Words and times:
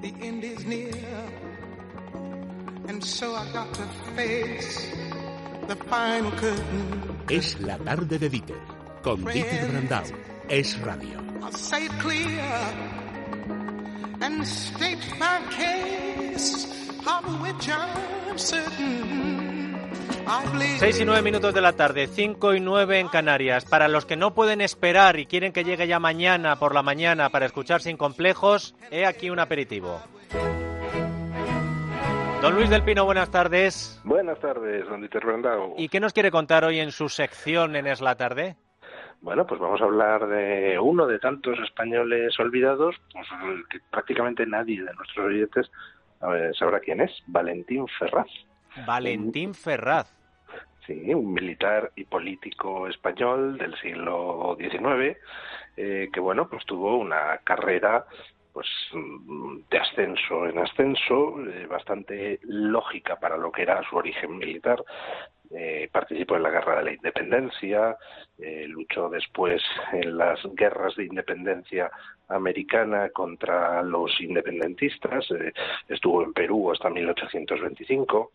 The 0.00 0.14
end 0.20 0.44
is 0.44 0.64
near. 0.64 0.92
And 2.88 3.02
so 3.04 3.34
I 3.34 3.44
got 3.52 3.74
to 3.74 3.86
face 4.16 4.94
the 5.66 5.76
final 5.76 6.30
curtain. 6.32 7.26
Es 7.28 7.60
la 7.60 7.76
tarde 7.78 8.18
de 8.18 8.28
Dieter, 8.28 8.56
con 9.02 9.24
Dieter 9.24 9.68
Brandau. 9.68 10.04
Es 10.48 10.78
radio. 10.80 11.18
I'll 11.42 11.52
say 11.52 11.86
it 11.86 11.92
clear 11.98 12.40
and 14.20 14.46
state 14.46 14.98
my 15.18 15.40
case, 15.50 16.66
of 17.06 17.40
which 17.42 17.68
I'm 17.68 18.38
certain. 18.38 19.47
I 20.28 20.46
believe 20.52 20.78
6 20.78 21.00
y 21.00 21.04
9 21.06 21.22
minutos 21.22 21.54
de 21.54 21.62
la 21.62 21.72
tarde, 21.72 22.06
5 22.06 22.54
y 22.54 22.60
9 22.60 23.00
en 23.00 23.08
Canarias. 23.08 23.64
Para 23.64 23.88
los 23.88 24.04
que 24.04 24.16
no 24.16 24.34
pueden 24.34 24.60
esperar 24.60 25.18
y 25.18 25.24
quieren 25.24 25.52
que 25.54 25.64
llegue 25.64 25.86
ya 25.86 25.98
mañana 25.98 26.56
por 26.56 26.74
la 26.74 26.82
mañana 26.82 27.30
para 27.30 27.46
escuchar 27.46 27.80
sin 27.80 27.96
complejos, 27.96 28.76
he 28.90 29.06
aquí 29.06 29.30
un 29.30 29.38
aperitivo. 29.38 30.00
Don 32.42 32.54
Luis 32.54 32.68
del 32.68 32.84
Pino, 32.84 33.04
buenas 33.06 33.30
tardes. 33.30 34.00
Buenas 34.04 34.38
tardes, 34.38 34.86
don 34.86 35.00
Dieter 35.00 35.24
Brandau. 35.24 35.74
¿Y 35.78 35.88
qué 35.88 35.98
nos 35.98 36.12
quiere 36.12 36.30
contar 36.30 36.64
hoy 36.64 36.78
en 36.78 36.92
su 36.92 37.08
sección 37.08 37.74
en 37.74 37.86
Es 37.86 38.00
la 38.00 38.14
tarde? 38.16 38.56
Bueno, 39.22 39.46
pues 39.46 39.58
vamos 39.58 39.80
a 39.80 39.84
hablar 39.84 40.28
de 40.28 40.78
uno 40.78 41.06
de 41.06 41.18
tantos 41.18 41.58
españoles 41.58 42.38
olvidados, 42.38 42.94
pues, 43.12 43.26
que 43.70 43.80
prácticamente 43.90 44.46
nadie 44.46 44.84
de 44.84 44.92
nuestros 44.92 45.26
oyentes 45.26 45.70
sabrá 46.58 46.80
quién 46.80 47.00
es, 47.00 47.10
Valentín 47.26 47.86
Ferraz. 47.98 48.28
Valentín 48.86 49.54
Ferraz. 49.54 50.17
Sí, 50.88 51.12
un 51.12 51.34
militar 51.34 51.92
y 51.96 52.04
político 52.04 52.88
español 52.88 53.58
del 53.58 53.78
siglo 53.78 54.56
XIX, 54.58 55.18
eh, 55.76 56.08
que 56.10 56.18
bueno, 56.18 56.48
pues 56.48 56.64
tuvo 56.64 56.96
una 56.96 57.36
carrera 57.44 58.06
pues 58.54 58.66
mm, 58.94 59.58
de 59.70 59.78
ascenso 59.78 60.46
en 60.46 60.56
ascenso, 60.56 61.44
eh, 61.46 61.66
bastante 61.66 62.40
lógica 62.44 63.16
para 63.16 63.36
lo 63.36 63.52
que 63.52 63.62
era 63.62 63.82
su 63.82 63.96
origen 63.96 64.38
militar. 64.38 64.82
Eh, 65.50 65.90
participó 65.92 66.36
en 66.36 66.44
la 66.44 66.50
guerra 66.50 66.78
de 66.78 66.84
la 66.84 66.92
independencia, 66.92 67.94
luchó 68.68 69.10
después 69.10 69.60
en 69.92 70.16
las 70.16 70.40
guerras 70.54 70.96
de 70.96 71.04
independencia 71.04 71.90
americana 72.28 73.10
contra 73.10 73.82
los 73.82 74.20
independentistas, 74.20 75.30
eh, 75.30 75.52
estuvo 75.88 76.22
en 76.22 76.32
Perú 76.32 76.72
hasta 76.72 76.90
1825, 76.90 78.32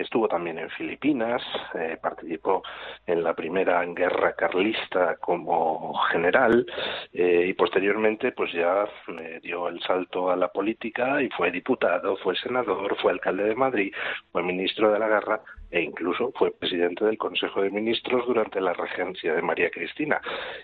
estuvo 0.00 0.28
también 0.28 0.58
en 0.58 0.70
Filipinas, 0.70 1.42
eh, 1.74 1.96
participó 2.00 2.62
en 3.06 3.22
la 3.22 3.34
primera 3.34 3.84
guerra 3.84 4.34
carlista 4.34 5.16
como 5.16 5.94
general 6.10 6.66
eh, 7.12 7.46
y 7.48 7.52
posteriormente 7.54 8.32
pues 8.32 8.52
ya 8.52 8.86
eh, 9.18 9.40
dio 9.42 9.68
el 9.68 9.80
salto 9.80 10.30
a 10.30 10.36
la 10.36 10.48
política 10.48 11.22
y 11.22 11.28
fue 11.30 11.50
diputado, 11.50 12.16
fue 12.18 12.34
senador, 12.36 12.96
fue 13.00 13.12
alcalde 13.12 13.44
de 13.44 13.54
Madrid, 13.54 13.92
fue 14.32 14.42
ministro 14.42 14.92
de 14.92 14.98
la 14.98 15.08
guerra 15.08 15.40
e 15.70 15.80
incluso 15.80 16.32
fue 16.32 16.52
presidente 16.52 17.04
del 17.04 17.18
Consejo 17.18 17.62
de 17.62 17.70
Ministros 17.70 18.26
durante 18.26 18.60
la 18.60 18.72
regencia 18.72 19.34
de 19.34 19.42
María 19.42 19.70
Cristina. 19.70 20.20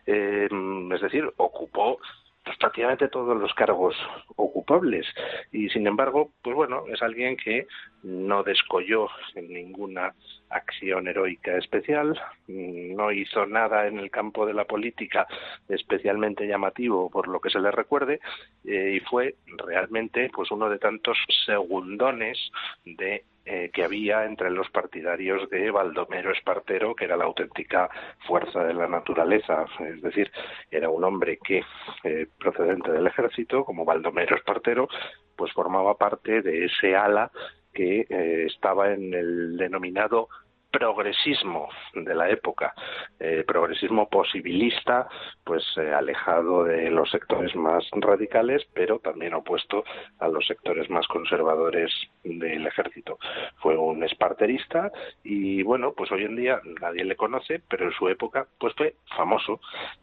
Es 0.07 1.01
decir, 1.01 1.29
ocupó 1.37 1.99
pues, 2.45 2.57
prácticamente 2.59 3.09
todos 3.09 3.37
los 3.37 3.53
cargos 3.55 3.97
ocupables. 4.37 5.07
Y 5.53 5.69
sin 5.71 5.87
embargo 5.87 6.33
pues 6.43 6.57
bueno 6.57 6.85
es 6.93 7.03
alguien 7.03 7.37
que 7.37 7.67
no 8.03 8.43
descolló 8.43 9.09
en 9.35 9.53
ninguna 9.53 10.15
acción 10.51 11.09
heroica 11.09 11.57
especial. 11.57 12.21
Mm, 12.49 12.95
no 12.97 13.13
hizo 13.13 13.47
nada 13.47 13.87
en 13.87 13.99
el 13.99 14.11
campo 14.11 14.47
de 14.47 14.55
la 14.55 14.65
política 14.65 15.27
especialmente 15.69 16.47
llamativo 16.47 17.11
por 17.11 17.29
lo 17.29 17.41
que 17.41 17.51
se 17.51 17.61
le 17.61 17.71
recuerde 17.71 18.21
eh, 18.65 18.95
y 18.97 19.01
fue 19.01 19.37
realmente 19.57 20.31
pues 20.33 20.51
uno 20.51 20.69
de 20.69 20.79
tantos 20.79 21.17
segundones 21.47 22.39
de 22.85 23.25
eh, 23.47 23.71
que 23.73 23.83
había 23.83 24.27
entre 24.27 24.51
los 24.51 24.69
partidarios 24.71 25.49
de 25.49 25.71
Baldomero 25.71 26.31
Espartero, 26.31 26.95
que 26.95 27.07
era 27.07 27.17
la 27.17 27.25
auténtica 27.25 27.89
fuerza 28.27 28.63
de 28.63 28.75
la 28.75 28.87
naturaleza, 28.87 29.65
es 29.81 30.03
decir, 30.03 30.31
era 30.71 30.91
un 30.91 31.03
hombre 31.03 31.39
que, 31.43 31.65
eh, 32.05 32.27
procedente 32.39 32.93
del 32.93 33.07
ejército, 33.07 33.65
como 33.65 33.87
Baldomero 33.87 34.37
Espartero, 34.37 34.89
pues 35.37 35.53
formaba 35.53 35.97
parte 35.97 36.43
de 36.43 36.67
ese 36.67 36.95
ala 36.95 37.33
que 37.73 38.07
eh, 38.09 38.47
estaba 38.47 38.93
en 38.93 39.15
el 39.15 39.57
denominado 39.57 40.29
progresismo 40.71 41.69
de 41.95 42.15
la 42.15 42.31
época, 42.31 42.75
eh, 43.19 43.45
progresismo 43.47 44.09
posibilista, 44.09 45.09
pues 45.45 45.65
eh, 45.77 45.93
alejado 45.93 46.65
de 46.65 46.91
los 46.91 47.11
sectores 47.11 47.55
más 47.57 47.85
radicales, 47.93 48.67
pero 48.73 48.99
también 49.01 49.35
opuesto 49.35 49.85
a 50.19 50.29
los 50.29 50.47
sectores 50.47 50.89
más 50.89 51.07
conservadores 51.09 51.93
del 52.23 52.67
ejército. 52.67 53.19
Fue 53.57 53.77
un 53.77 54.05
esparterista 54.05 54.93
y 55.25 55.63
bueno, 55.63 55.93
pues 55.93 56.11
hoy 56.13 56.25
en 56.25 56.37
día 56.37 56.61
nadie 56.81 57.05
le 57.05 57.17
conoce, 57.17 57.61
pero 57.69 57.87
en 57.87 57.93
su 57.93 58.09
época 58.09 58.47
pues 58.59 58.75
fue 58.77 58.95
famoso. 59.17 59.61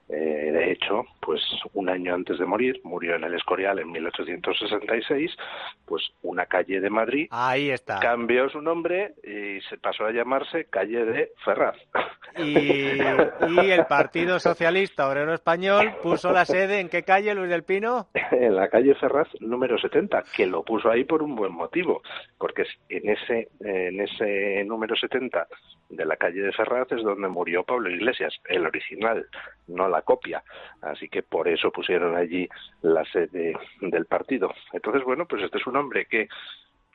Eh, 0.10 0.52
de 0.52 0.72
hecho, 0.72 1.06
pues 1.28 1.42
un 1.74 1.90
año 1.90 2.16
antes 2.16 2.40
de 2.40 2.46
morir, 2.46 2.80
murió 2.86 3.16
en 3.16 3.26
el 3.26 3.34
Escorial 3.34 3.80
en 3.80 3.92
1866, 3.92 5.36
pues 5.86 6.02
una 6.22 6.46
calle 6.46 6.80
de 6.80 6.90
Madrid 6.90 7.28
Ahí 7.32 7.70
está. 7.70 8.00
cambió 8.00 8.48
su 8.48 8.62
nombre 8.62 9.14
y 9.26 9.60
se 9.70 9.78
pasó 9.78 10.06
a 10.06 10.12
llamarse 10.12 10.70
calle 10.70 11.04
de 11.04 11.34
Ferraz. 11.44 11.76
Y, 12.38 12.52
y 12.52 13.72
el 13.72 13.86
Partido 13.90 14.40
Socialista 14.40 15.10
Obrero 15.10 15.34
Español 15.34 15.96
puso 16.02 16.32
la 16.32 16.46
sede 16.46 16.80
en 16.80 16.88
qué 16.88 17.04
calle, 17.04 17.36
Luis 17.36 17.50
del 17.50 17.64
Pino? 17.64 18.08
en 18.32 18.56
la 18.56 18.70
calle 18.70 18.96
Ferraz 18.96 19.28
número 19.42 19.78
70, 19.78 20.24
que 20.34 20.46
lo 20.46 20.64
puso 20.64 20.90
ahí 20.90 21.04
por 21.04 21.24
un 21.24 21.36
buen 21.36 21.52
motivo, 21.52 22.04
porque 22.38 22.64
en 22.88 23.10
ese, 23.10 23.50
en 23.60 24.00
ese 24.00 24.64
número 24.64 24.96
70 24.96 25.46
de 25.90 26.06
la 26.06 26.16
calle 26.18 26.42
de 26.42 26.52
Ferraz 26.54 26.92
es 26.92 27.04
donde 27.04 27.28
murió 27.28 27.64
Pablo 27.64 27.90
Iglesias, 27.90 28.34
el 28.46 28.66
original, 28.66 29.26
no 29.68 29.88
la 29.88 30.02
copia. 30.02 30.44
Así 30.82 31.10
que 31.10 31.17
por 31.24 31.48
eso 31.48 31.72
pusieron 31.72 32.16
allí 32.16 32.48
la 32.82 33.04
sede 33.06 33.56
del 33.82 34.06
partido. 34.06 34.54
Entonces, 34.74 35.04
bueno, 35.04 35.26
pues 35.26 35.44
este 35.44 35.58
es 35.58 35.68
un 35.68 35.78
hombre 35.78 36.06
que 36.06 36.28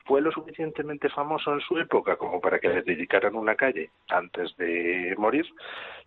fue 0.05 0.21
lo 0.21 0.31
suficientemente 0.31 1.09
famoso 1.09 1.53
en 1.53 1.61
su 1.61 1.77
época 1.77 2.17
como 2.17 2.41
para 2.41 2.59
que 2.59 2.67
le 2.67 2.81
dedicaran 2.81 3.35
una 3.35 3.55
calle 3.55 3.89
antes 4.09 4.55
de 4.57 5.15
morir, 5.17 5.45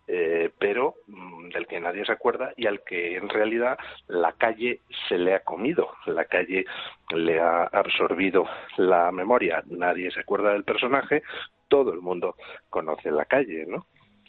eh, 0.07 0.51
pero 0.59 0.95
mm, 1.07 1.49
del 1.49 1.67
que 1.67 1.79
nadie 1.79 2.05
se 2.05 2.11
acuerda 2.11 2.53
y 2.55 2.67
al 2.67 2.83
que 2.83 3.17
en 3.17 3.27
realidad 3.29 3.77
la 4.07 4.33
calle 4.33 4.81
se 5.07 5.17
le 5.17 5.33
ha 5.33 5.39
comido, 5.39 5.89
la 6.05 6.25
calle 6.25 6.65
le 7.13 7.39
ha 7.39 7.63
absorbido 7.63 8.45
la 8.77 9.11
memoria, 9.11 9.63
nadie 9.67 10.11
se 10.11 10.19
acuerda 10.19 10.53
del 10.53 10.63
personaje, 10.63 11.23
todo 11.67 11.91
el 11.91 12.01
mundo 12.01 12.35
conoce 12.69 13.11
la 13.11 13.25
calle, 13.25 13.65
¿no? 13.67 13.87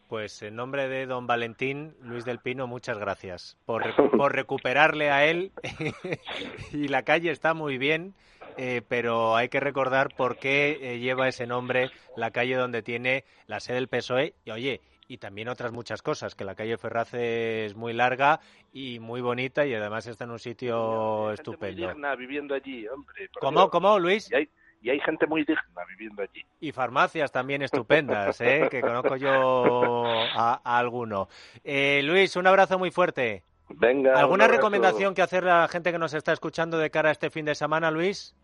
Pues 0.08 0.40
en 0.42 0.56
nombre 0.56 0.88
de 0.88 1.04
don 1.04 1.26
Valentín, 1.26 1.94
Luis 2.00 2.24
del 2.24 2.38
Pino, 2.38 2.66
muchas 2.66 2.98
gracias 2.98 3.58
por, 3.66 3.82
por 4.16 4.34
recuperarle 4.34 5.10
a 5.10 5.26
él. 5.26 5.52
y 6.72 6.88
la 6.88 7.02
calle 7.02 7.30
está 7.30 7.52
muy 7.52 7.76
bien, 7.76 8.14
eh, 8.56 8.80
pero 8.88 9.36
hay 9.36 9.50
que 9.50 9.60
recordar 9.60 10.08
por 10.16 10.38
qué 10.38 10.78
eh, 10.80 10.98
lleva 10.98 11.28
ese 11.28 11.46
nombre 11.46 11.90
la 12.16 12.30
calle 12.30 12.56
donde 12.56 12.82
tiene 12.82 13.24
la 13.46 13.60
sede 13.60 13.76
del 13.76 13.88
PSOE. 13.88 14.34
Y 14.46 14.50
oye, 14.50 14.80
y 15.08 15.18
también 15.18 15.48
otras 15.48 15.72
muchas 15.72 16.00
cosas, 16.00 16.34
que 16.34 16.44
la 16.44 16.54
calle 16.54 16.78
Ferraz 16.78 17.12
es 17.12 17.76
muy 17.76 17.92
larga 17.92 18.40
y 18.72 19.00
muy 19.00 19.20
bonita 19.20 19.66
y 19.66 19.74
además 19.74 20.06
está 20.06 20.24
en 20.24 20.30
un 20.30 20.38
sitio 20.38 21.24
muy 21.24 21.34
estupendo. 21.34 21.88
digna 21.88 22.14
viviendo 22.14 22.54
allí, 22.54 22.88
hombre. 22.88 23.28
por 23.32 23.42
¿Cómo, 23.42 23.60
Dios. 23.60 23.70
cómo, 23.70 23.98
Luis? 23.98 24.30
Y 24.30 24.34
hay, 24.36 24.48
y 24.80 24.90
hay 24.90 25.00
gente 25.00 25.26
muy 25.26 25.44
digna 25.44 25.84
viviendo 25.88 26.22
allí. 26.22 26.44
Y 26.60 26.72
farmacias 26.72 27.32
también 27.32 27.62
estupendas, 27.62 28.40
¿eh? 28.40 28.68
que 28.70 28.80
conozco 28.80 29.16
yo 29.16 30.04
a, 30.04 30.60
a 30.62 30.78
alguno. 30.78 31.28
Eh, 31.64 32.02
Luis, 32.04 32.36
un 32.36 32.46
abrazo 32.46 32.78
muy 32.78 32.90
fuerte. 32.90 33.42
Venga. 33.70 34.12
un 34.12 34.16
¿Alguna 34.16 34.48
recomendación 34.48 35.14
que 35.14 35.22
hacer 35.22 35.46
a 35.48 35.62
la 35.62 35.68
gente 35.68 35.92
que 35.92 35.98
nos 35.98 36.14
está 36.14 36.32
escuchando 36.32 36.78
de 36.78 36.90
cara 36.90 37.10
a 37.10 37.12
este 37.12 37.30
fin 37.30 37.44
de 37.44 37.54
semana, 37.54 37.90
Luis? 37.90 38.34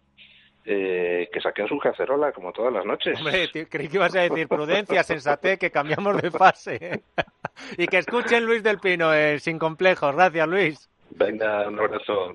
Eh, 0.67 1.29
que 1.31 1.43
saquen 1.43 1.69
su 1.69 1.79
cacerola 1.79 2.33
como 2.33 2.51
todas 2.53 2.73
las 2.73 2.87
noches. 2.87 3.19
Hombre, 3.19 3.51
creí 3.69 3.89
que 3.89 3.97
ibas 3.97 4.15
a 4.17 4.21
decir 4.21 4.49
prudencia, 4.49 5.03
sensatez, 5.05 5.59
que 5.59 5.71
cambiamos 5.71 6.21
de 6.21 6.31
fase. 6.31 7.03
y 7.77 7.87
que 7.87 7.99
escuchen 7.99 8.47
Luis 8.47 8.63
del 8.63 8.79
Pino, 8.79 9.13
eh, 9.13 9.39
sin 9.41 9.59
complejos. 9.59 10.15
Gracias, 10.15 10.49
Luis. 10.49 10.91
Venga, 11.11 11.69
un 11.69 11.79
abrazo. 11.79 12.35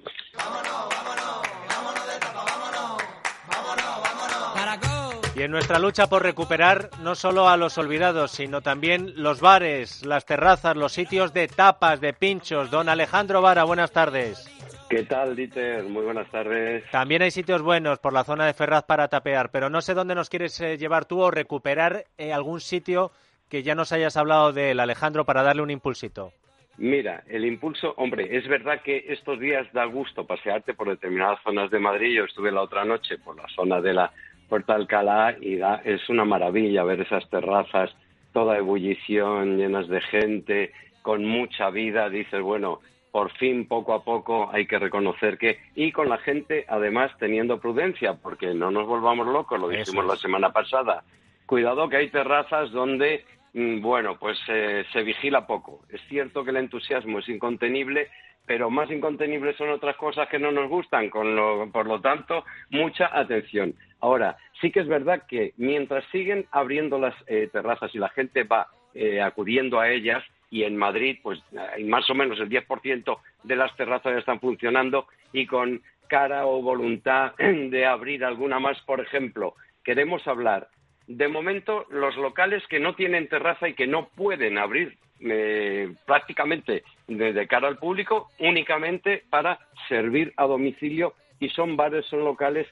Y 5.40 5.44
en 5.44 5.52
nuestra 5.52 5.80
lucha 5.80 6.08
por 6.08 6.22
recuperar 6.22 6.90
no 7.02 7.16
solo 7.16 7.48
a 7.48 7.56
los 7.56 7.78
olvidados, 7.78 8.32
sino 8.32 8.60
también 8.60 9.14
los 9.16 9.40
bares, 9.40 10.06
las 10.06 10.26
terrazas, 10.26 10.76
los 10.76 10.92
sitios 10.92 11.32
de 11.32 11.48
tapas, 11.48 12.02
de 12.02 12.12
pinchos. 12.12 12.70
Don 12.70 12.90
Alejandro 12.90 13.42
Vara, 13.42 13.64
buenas 13.64 13.94
tardes. 13.94 14.46
¿Qué 14.90 15.04
tal, 15.04 15.38
Dieter? 15.38 15.86
Muy 15.86 16.04
buenas 16.04 16.30
tardes. 16.30 16.84
También 16.92 17.22
hay 17.22 17.32
sitios 17.32 17.62
buenos 17.62 18.00
por 18.00 18.12
la 18.12 18.26
zona 18.26 18.48
de 18.48 18.54
Ferraz 18.54 18.84
para 18.84 19.08
tapear, 19.08 19.50
pero 19.50 19.70
no 19.70 19.80
sé 19.80 19.94
dónde 19.94 20.14
nos 20.14 20.30
quieres 20.30 20.60
eh, 20.60 20.78
llevar 20.78 21.06
tú 21.06 21.22
o 21.22 21.32
recuperar 21.32 22.04
eh, 22.18 22.34
algún 22.34 22.60
sitio 22.60 23.14
que 23.48 23.64
ya 23.64 23.76
nos 23.76 23.94
hayas 23.94 24.18
hablado 24.18 24.52
de 24.52 24.72
él, 24.72 24.82
Alejandro, 24.82 25.24
para 25.24 25.42
darle 25.42 25.62
un 25.62 25.72
impulsito. 25.72 26.34
Mira, 26.80 27.24
el 27.28 27.46
impulso, 27.46 27.94
hombre, 27.96 28.38
es 28.38 28.46
verdad 28.48 28.82
que 28.82 29.06
estos 29.08 29.40
días 29.40 29.68
da 29.72 29.86
gusto 29.86 30.26
pasearte 30.26 30.74
por 30.74 30.90
determinadas 30.90 31.40
zonas 31.44 31.72
de 31.72 31.80
Madrid. 31.80 32.18
Yo 32.18 32.26
estuve 32.26 32.52
la 32.52 32.62
otra 32.62 32.84
noche 32.84 33.18
por 33.18 33.38
la 33.38 33.48
zona 33.56 33.80
de 33.80 33.94
la 33.94 34.12
Puerta 34.50 34.74
de 34.74 34.82
Alcalá 34.82 35.36
y 35.40 35.58
da, 35.58 35.82
es 35.86 36.10
una 36.10 36.26
maravilla 36.26 36.84
ver 36.84 37.02
esas 37.02 37.30
terrazas, 37.30 37.96
toda 38.34 38.58
ebullición, 38.58 39.58
llenas 39.58 39.88
de 39.88 40.02
gente, 40.02 40.72
con 41.02 41.24
mucha 41.24 41.70
vida. 41.70 42.10
Dices, 42.10 42.42
bueno, 42.42 42.80
por 43.12 43.32
fin, 43.38 43.68
poco 43.68 43.94
a 43.94 44.04
poco, 44.04 44.50
hay 44.52 44.68
que 44.68 44.80
reconocer 44.80 45.38
que. 45.38 45.60
Y 45.76 45.92
con 45.92 46.10
la 46.10 46.18
gente, 46.18 46.66
además, 46.68 47.12
teniendo 47.20 47.60
prudencia, 47.60 48.16
porque 48.16 48.54
no 48.54 48.72
nos 48.72 48.88
volvamos 48.88 49.28
locos, 49.28 49.60
lo 49.60 49.70
dijimos 49.70 50.06
la 50.06 50.16
semana 50.16 50.52
pasada. 50.52 51.04
Cuidado 51.46 51.90
que 51.90 51.98
hay 51.98 52.10
terrazas 52.10 52.72
donde 52.72 53.26
mm, 53.54 53.82
bueno, 53.82 54.18
pues 54.20 54.38
eh, 54.48 54.86
se 54.94 55.04
vigila 55.04 55.48
poco. 55.48 55.82
Es 55.90 56.02
cierto 56.10 56.44
que 56.44 56.52
el 56.52 56.58
entusiasmo 56.58 57.20
es 57.20 57.30
incontenible, 57.30 58.10
pero 58.46 58.70
más 58.70 58.90
incontenibles 58.92 59.56
son 59.58 59.70
otras 59.70 59.96
cosas 59.96 60.28
que 60.30 60.40
no 60.40 60.52
nos 60.52 60.70
gustan, 60.70 61.10
con 61.10 61.36
lo, 61.36 61.72
por 61.72 61.88
lo 61.88 62.02
tanto, 62.02 62.46
mucha 62.70 63.10
atención. 63.18 63.74
Ahora, 64.02 64.38
sí 64.62 64.72
que 64.72 64.80
es 64.80 64.88
verdad 64.88 65.24
que 65.28 65.54
mientras 65.58 66.06
siguen 66.12 66.46
abriendo 66.52 67.00
las 67.00 67.16
eh, 67.28 67.50
terrazas 67.52 67.94
y 67.94 67.98
la 67.98 68.10
gente 68.10 68.44
va 68.44 68.68
eh, 68.94 69.22
acudiendo 69.22 69.80
a 69.80 69.90
ellas, 69.90 70.24
y 70.52 70.64
en 70.64 70.76
Madrid, 70.76 71.20
pues 71.22 71.40
más 71.86 72.10
o 72.10 72.16
menos 72.16 72.40
el 72.40 72.50
10% 72.50 73.20
de 73.44 73.56
las 73.56 73.76
terrazas 73.76 74.14
ya 74.14 74.20
están 74.20 74.40
funcionando 74.40 75.08
y 75.32 75.46
con 75.46 75.82
cara 76.08 76.48
o 76.48 76.62
voluntad 76.62 77.34
de 77.38 77.86
abrir 77.86 78.26
alguna 78.26 78.60
más, 78.60 78.82
por 78.82 79.00
ejemplo, 79.00 79.54
queremos 79.84 80.28
hablar 80.28 80.70
de 81.08 81.28
momento 81.28 81.86
los 81.90 82.16
locales 82.18 82.64
que 82.68 82.80
no 82.80 82.94
tienen 82.96 83.30
terraza 83.30 83.68
y 83.68 83.74
que 83.74 83.88
no 83.88 84.10
pueden 84.10 84.58
abrir 84.58 84.98
eh, 85.22 85.94
prácticamente 86.06 86.84
de, 87.08 87.48
cara 87.48 87.68
al 87.68 87.78
público 87.78 88.30
únicamente 88.40 89.24
para 89.30 89.60
servir 89.88 90.34
a 90.38 90.46
domicilio 90.46 91.14
y 91.40 91.50
son 91.50 91.76
bares, 91.76 92.06
son 92.06 92.24
locales 92.24 92.68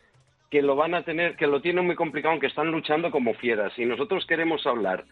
que 0.50 0.62
lo 0.62 0.76
van 0.76 0.94
a 0.94 1.04
tener, 1.04 1.36
que 1.36 1.48
lo 1.48 1.62
tienen 1.62 1.86
muy 1.86 1.96
complicado, 1.96 2.40
que 2.40 2.48
están 2.48 2.72
luchando 2.72 3.12
como 3.12 3.34
fieras. 3.34 3.74
Y 3.78 3.86
nosotros 3.86 4.26
queremos 4.26 4.66
hablar 4.66 5.06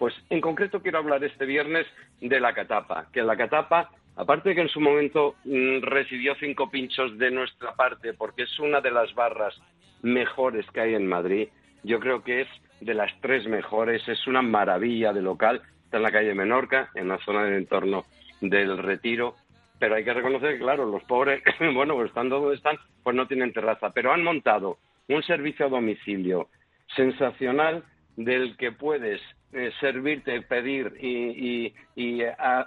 pues 0.00 0.14
en 0.30 0.40
concreto 0.40 0.80
quiero 0.80 0.96
hablar 0.96 1.22
este 1.22 1.44
viernes 1.44 1.86
de 2.22 2.40
la 2.40 2.54
catapa, 2.54 3.08
que 3.12 3.22
la 3.22 3.36
catapa, 3.36 3.90
aparte 4.16 4.48
de 4.48 4.54
que 4.54 4.62
en 4.62 4.70
su 4.70 4.80
momento 4.80 5.34
mm, 5.44 5.82
recibió 5.82 6.34
cinco 6.40 6.70
pinchos 6.70 7.18
de 7.18 7.30
nuestra 7.30 7.74
parte, 7.74 8.14
porque 8.14 8.44
es 8.44 8.58
una 8.58 8.80
de 8.80 8.90
las 8.90 9.14
barras 9.14 9.54
mejores 10.00 10.64
que 10.72 10.80
hay 10.80 10.94
en 10.94 11.06
Madrid, 11.06 11.48
yo 11.82 12.00
creo 12.00 12.24
que 12.24 12.40
es 12.40 12.48
de 12.80 12.94
las 12.94 13.12
tres 13.20 13.46
mejores, 13.46 14.08
es 14.08 14.26
una 14.26 14.40
maravilla 14.40 15.12
de 15.12 15.20
local, 15.20 15.60
está 15.84 15.98
en 15.98 16.02
la 16.02 16.12
calle 16.12 16.34
Menorca, 16.34 16.88
en 16.94 17.08
la 17.08 17.18
zona 17.18 17.44
del 17.44 17.58
entorno 17.58 18.06
del 18.40 18.78
Retiro, 18.78 19.34
pero 19.80 19.96
hay 19.96 20.04
que 20.04 20.14
reconocer 20.14 20.52
que, 20.52 20.58
claro, 20.60 20.84
los 20.84 21.02
pobres, 21.04 21.42
bueno, 21.74 21.94
pues 21.94 22.08
estando 22.08 22.38
donde 22.38 22.56
están, 22.56 22.76
pues 23.02 23.16
no 23.16 23.26
tienen 23.26 23.52
terraza, 23.52 23.90
pero 23.90 24.12
han 24.12 24.22
montado 24.22 24.78
un 25.08 25.22
servicio 25.24 25.66
a 25.66 25.70
domicilio 25.70 26.48
sensacional 26.94 27.82
del 28.16 28.56
que 28.56 28.72
puedes 28.72 29.20
eh, 29.52 29.72
servirte, 29.80 30.42
pedir 30.42 30.92
y, 31.00 31.72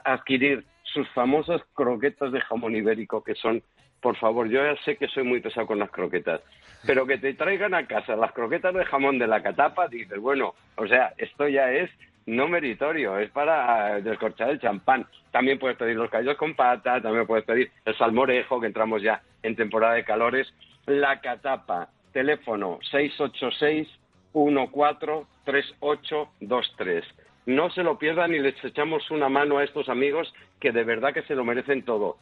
adquirir 0.04 0.66
sus 0.84 1.08
famosas 1.10 1.62
croquetas 1.74 2.32
de 2.32 2.42
jamón 2.42 2.76
ibérico, 2.76 3.24
que 3.24 3.36
son, 3.36 3.62
por 4.02 4.18
favor, 4.18 4.50
yo 4.50 4.64
ya 4.64 4.76
sé 4.84 4.98
que 4.98 5.08
soy 5.08 5.24
muy 5.24 5.40
pesado 5.40 5.68
con 5.68 5.80
las 5.80 5.92
croquetas, 5.92 6.42
pero 6.86 7.06
que 7.06 7.18
te 7.18 7.34
traigan 7.36 7.74
a 7.74 7.88
casa 7.88 8.16
las 8.16 8.32
croquetas 8.34 8.74
de 8.74 8.86
jamón 8.86 9.20
de 9.20 9.28
la 9.28 9.42
catapa, 9.42 9.88
dices, 9.88 10.20
bueno, 10.20 10.56
o 10.76 10.88
sea, 10.88 11.14
esto 11.18 11.48
ya 11.48 11.72
es 11.72 11.90
no 12.26 12.48
meritorio, 12.48 13.20
es 13.20 13.30
para 13.32 14.00
descorchar 14.02 14.50
el 14.50 14.60
champán. 14.60 15.06
También 15.32 15.60
puedes 15.60 15.78
pedir 15.78 15.96
los 15.96 16.10
callos 16.10 16.36
con 16.38 16.56
pata, 16.56 17.00
también 17.02 17.28
puedes 17.28 17.46
pedir 17.46 17.70
el 17.86 17.98
salmorejo, 17.98 18.62
que 18.62 18.68
entramos 18.68 19.02
ya 19.02 19.22
en 19.42 19.56
temporada 19.56 19.96
de 19.96 20.04
calores. 20.04 20.54
La 20.86 21.22
catapa, 21.22 21.90
teléfono 22.12 22.78
686 22.92 23.88
143823. 24.34 27.06
No 27.46 27.70
se 27.70 27.84
lo 27.84 27.98
pierdan 27.98 28.34
y 28.34 28.40
les 28.40 28.56
echamos 28.64 29.12
una 29.12 29.28
mano 29.30 29.58
a 29.58 29.64
estos 29.64 29.90
amigos 29.90 30.34
que 30.60 30.72
de 30.72 30.84
verdad 30.84 31.14
que 31.14 31.24
se 31.24 31.36
lo 31.36 31.44
merecen 31.44 31.84
todo. 31.84 32.18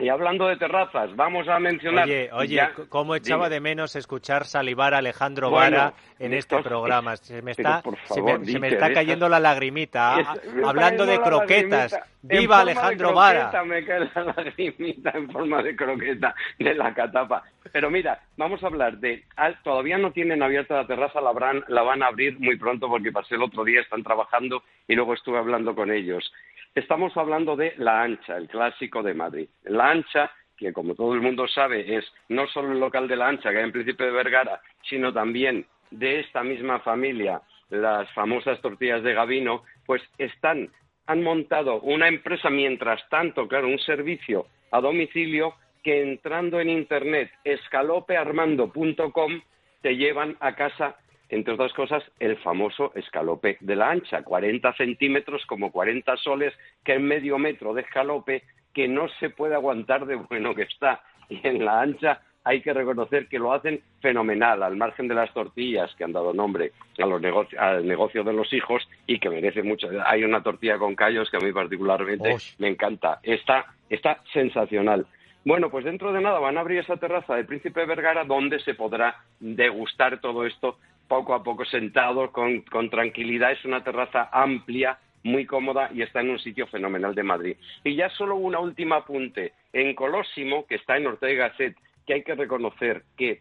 Y 0.00 0.08
hablando 0.08 0.46
de 0.46 0.56
terrazas, 0.56 1.14
vamos 1.16 1.48
a 1.48 1.58
mencionar. 1.58 2.04
Oye, 2.04 2.30
oye, 2.32 2.60
¿cómo 2.88 3.16
echaba 3.16 3.48
de 3.48 3.58
menos 3.58 3.96
escuchar 3.96 4.44
salivar 4.44 4.94
a 4.94 4.98
Alejandro 4.98 5.50
Vara 5.50 5.92
en 6.20 6.34
este 6.34 6.62
programa? 6.62 7.16
Se 7.16 7.42
me 7.42 7.50
está, 7.50 7.82
se 8.04 8.22
me, 8.60 8.68
está 8.68 8.92
cayendo 8.92 9.28
la 9.28 9.40
lagrimita. 9.40 10.36
hablando 10.64 11.04
de 11.04 11.20
croquetas. 11.20 11.98
¡Viva 12.20 12.60
Alejandro 12.60 13.12
Vara! 13.12 13.64
Me 13.64 13.84
cae 13.84 14.08
la 14.14 14.24
lagrimita 14.36 15.10
en 15.14 15.30
forma 15.30 15.62
de 15.62 15.74
croqueta 15.74 16.34
de 16.58 16.74
la 16.74 16.92
catapa. 16.94 17.42
Pero 17.72 17.90
mira, 17.90 18.20
vamos 18.36 18.62
a 18.62 18.66
hablar 18.66 18.98
de. 18.98 19.24
Todavía 19.64 19.98
no 19.98 20.12
tienen 20.12 20.42
abierta 20.42 20.76
la 20.76 20.86
terraza, 20.86 21.20
la, 21.20 21.32
la 21.66 21.82
van 21.82 22.02
a 22.02 22.06
abrir 22.06 22.38
muy 22.38 22.56
pronto 22.56 22.88
porque 22.88 23.12
pasé 23.12 23.34
el 23.34 23.42
otro 23.42 23.64
día, 23.64 23.80
están 23.80 24.02
trabajando 24.02 24.62
y 24.86 24.94
luego 24.94 25.14
estuve 25.14 25.38
hablando 25.38 25.74
con 25.74 25.90
ellos. 25.90 26.32
Estamos 26.78 27.16
hablando 27.16 27.56
de 27.56 27.74
La 27.78 28.02
Ancha, 28.02 28.36
el 28.36 28.46
clásico 28.46 29.02
de 29.02 29.12
Madrid. 29.12 29.48
La 29.64 29.90
Ancha, 29.90 30.30
que 30.56 30.72
como 30.72 30.94
todo 30.94 31.12
el 31.12 31.20
mundo 31.20 31.48
sabe 31.48 31.96
es 31.96 32.04
no 32.28 32.46
solo 32.46 32.70
el 32.70 32.78
local 32.78 33.08
de 33.08 33.16
La 33.16 33.26
Ancha, 33.26 33.50
que 33.50 33.58
hay 33.58 33.64
en 33.64 33.72
Príncipe 33.72 34.04
de 34.04 34.12
Vergara, 34.12 34.60
sino 34.88 35.12
también 35.12 35.66
de 35.90 36.20
esta 36.20 36.44
misma 36.44 36.78
familia, 36.78 37.42
las 37.70 38.08
famosas 38.12 38.60
tortillas 38.60 39.02
de 39.02 39.12
Gavino, 39.12 39.64
pues 39.86 40.00
están, 40.18 40.70
han 41.06 41.24
montado 41.24 41.80
una 41.80 42.06
empresa 42.06 42.48
mientras 42.48 43.08
tanto, 43.08 43.48
claro, 43.48 43.66
un 43.66 43.80
servicio 43.80 44.46
a 44.70 44.80
domicilio 44.80 45.54
que 45.82 46.00
entrando 46.00 46.60
en 46.60 46.70
internet 46.70 47.32
escalopearmando.com 47.42 49.40
te 49.82 49.96
llevan 49.96 50.36
a 50.38 50.54
casa 50.54 50.94
entre 51.28 51.54
otras 51.54 51.72
cosas, 51.72 52.02
el 52.18 52.36
famoso 52.38 52.92
escalope 52.94 53.58
de 53.60 53.76
la 53.76 53.90
ancha, 53.90 54.22
40 54.22 54.72
centímetros 54.74 55.44
como 55.46 55.70
40 55.70 56.16
soles, 56.18 56.54
que 56.84 56.94
es 56.94 57.00
medio 57.00 57.38
metro 57.38 57.74
de 57.74 57.82
escalope 57.82 58.42
que 58.72 58.88
no 58.88 59.08
se 59.20 59.30
puede 59.30 59.54
aguantar 59.54 60.06
de 60.06 60.16
bueno 60.16 60.54
que 60.54 60.62
está. 60.62 61.02
Y 61.28 61.46
en 61.46 61.64
la 61.64 61.80
ancha 61.80 62.20
hay 62.44 62.62
que 62.62 62.72
reconocer 62.72 63.28
que 63.28 63.38
lo 63.38 63.52
hacen 63.52 63.82
fenomenal, 64.00 64.62
al 64.62 64.76
margen 64.76 65.06
de 65.06 65.14
las 65.14 65.32
tortillas 65.34 65.94
que 65.96 66.04
han 66.04 66.12
dado 66.12 66.32
nombre 66.32 66.72
a 66.98 67.04
los 67.04 67.22
al 67.58 67.86
negocio 67.86 68.24
de 68.24 68.32
los 68.32 68.50
hijos 68.54 68.88
y 69.06 69.18
que 69.18 69.28
merece 69.28 69.62
mucho. 69.62 69.88
Hay 70.06 70.24
una 70.24 70.42
tortilla 70.42 70.78
con 70.78 70.94
callos 70.94 71.30
que 71.30 71.36
a 71.36 71.40
mí 71.40 71.52
particularmente 71.52 72.36
me 72.58 72.68
encanta. 72.68 73.20
Está, 73.22 73.66
está 73.90 74.22
sensacional. 74.32 75.06
Bueno, 75.44 75.70
pues 75.70 75.84
dentro 75.84 76.12
de 76.12 76.20
nada 76.20 76.38
van 76.38 76.56
a 76.56 76.60
abrir 76.60 76.78
esa 76.78 76.96
terraza 76.96 77.34
de 77.34 77.44
Príncipe 77.44 77.84
Vergara 77.84 78.24
donde 78.24 78.60
se 78.60 78.74
podrá 78.74 79.16
degustar 79.40 80.20
todo 80.20 80.46
esto 80.46 80.78
poco 81.08 81.34
a 81.34 81.42
poco 81.42 81.64
sentado 81.64 82.30
con, 82.30 82.64
tranquilidad. 82.90 83.52
Es 83.52 83.64
una 83.64 83.82
terraza 83.82 84.28
amplia, 84.30 84.98
muy 85.24 85.46
cómoda 85.46 85.90
y 85.92 86.02
está 86.02 86.20
en 86.20 86.30
un 86.30 86.38
sitio 86.38 86.66
fenomenal 86.68 87.14
de 87.14 87.22
Madrid. 87.22 87.56
Y 87.82 87.96
ya 87.96 88.08
solo 88.10 88.36
una 88.36 88.60
última 88.60 88.96
apunte. 88.96 89.52
En 89.72 89.94
Colosimo, 89.94 90.66
que 90.66 90.76
está 90.76 90.96
en 90.96 91.06
Ortega 91.06 91.48
Gasset, 91.48 91.76
que 92.06 92.14
hay 92.14 92.22
que 92.22 92.34
reconocer 92.34 93.02
que 93.16 93.40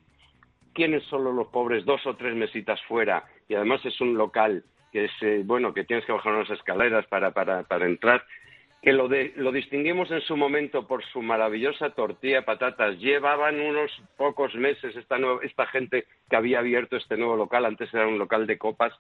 tienen 0.74 1.02
solo 1.02 1.32
los 1.32 1.48
pobres 1.48 1.86
dos 1.86 2.06
o 2.06 2.16
tres 2.16 2.36
mesitas 2.36 2.82
fuera 2.84 3.24
y 3.50 3.56
además 3.56 3.84
es 3.86 4.00
un 4.02 4.18
local 4.18 4.64
que 4.92 5.06
es, 5.06 5.12
eh, 5.22 5.42
bueno, 5.44 5.74
que 5.74 5.86
tienes 5.86 6.06
que 6.06 6.12
bajar 6.12 6.34
unas 6.34 6.50
escaleras 6.50 7.06
para, 7.08 7.32
para, 7.32 7.64
para 7.64 7.86
entrar 7.86 8.24
que 8.82 8.94
lo, 8.94 9.08
lo 9.08 9.52
distinguimos 9.52 10.10
en 10.12 10.22
su 10.22 10.38
momento 10.38 10.88
por 10.88 11.04
su 11.06 11.22
maravillosa 11.22 11.90
tortilla 11.92 12.38
de 12.38 12.44
patatas. 12.44 12.98
Llevaban 13.00 13.60
unos 13.60 13.92
pocos 14.18 14.56
meses 14.56 14.96
esta, 14.96 15.18
esta 15.42 15.66
gente 15.68 16.06
que 16.30 16.36
había 16.36 16.60
abierto 16.60 16.96
este 16.96 17.18
nuevo 17.18 17.36
local, 17.36 17.66
antes 17.66 17.92
era 17.94 18.08
un 18.08 18.20
local 18.20 18.48
de 18.48 18.58
copas. 18.58 18.94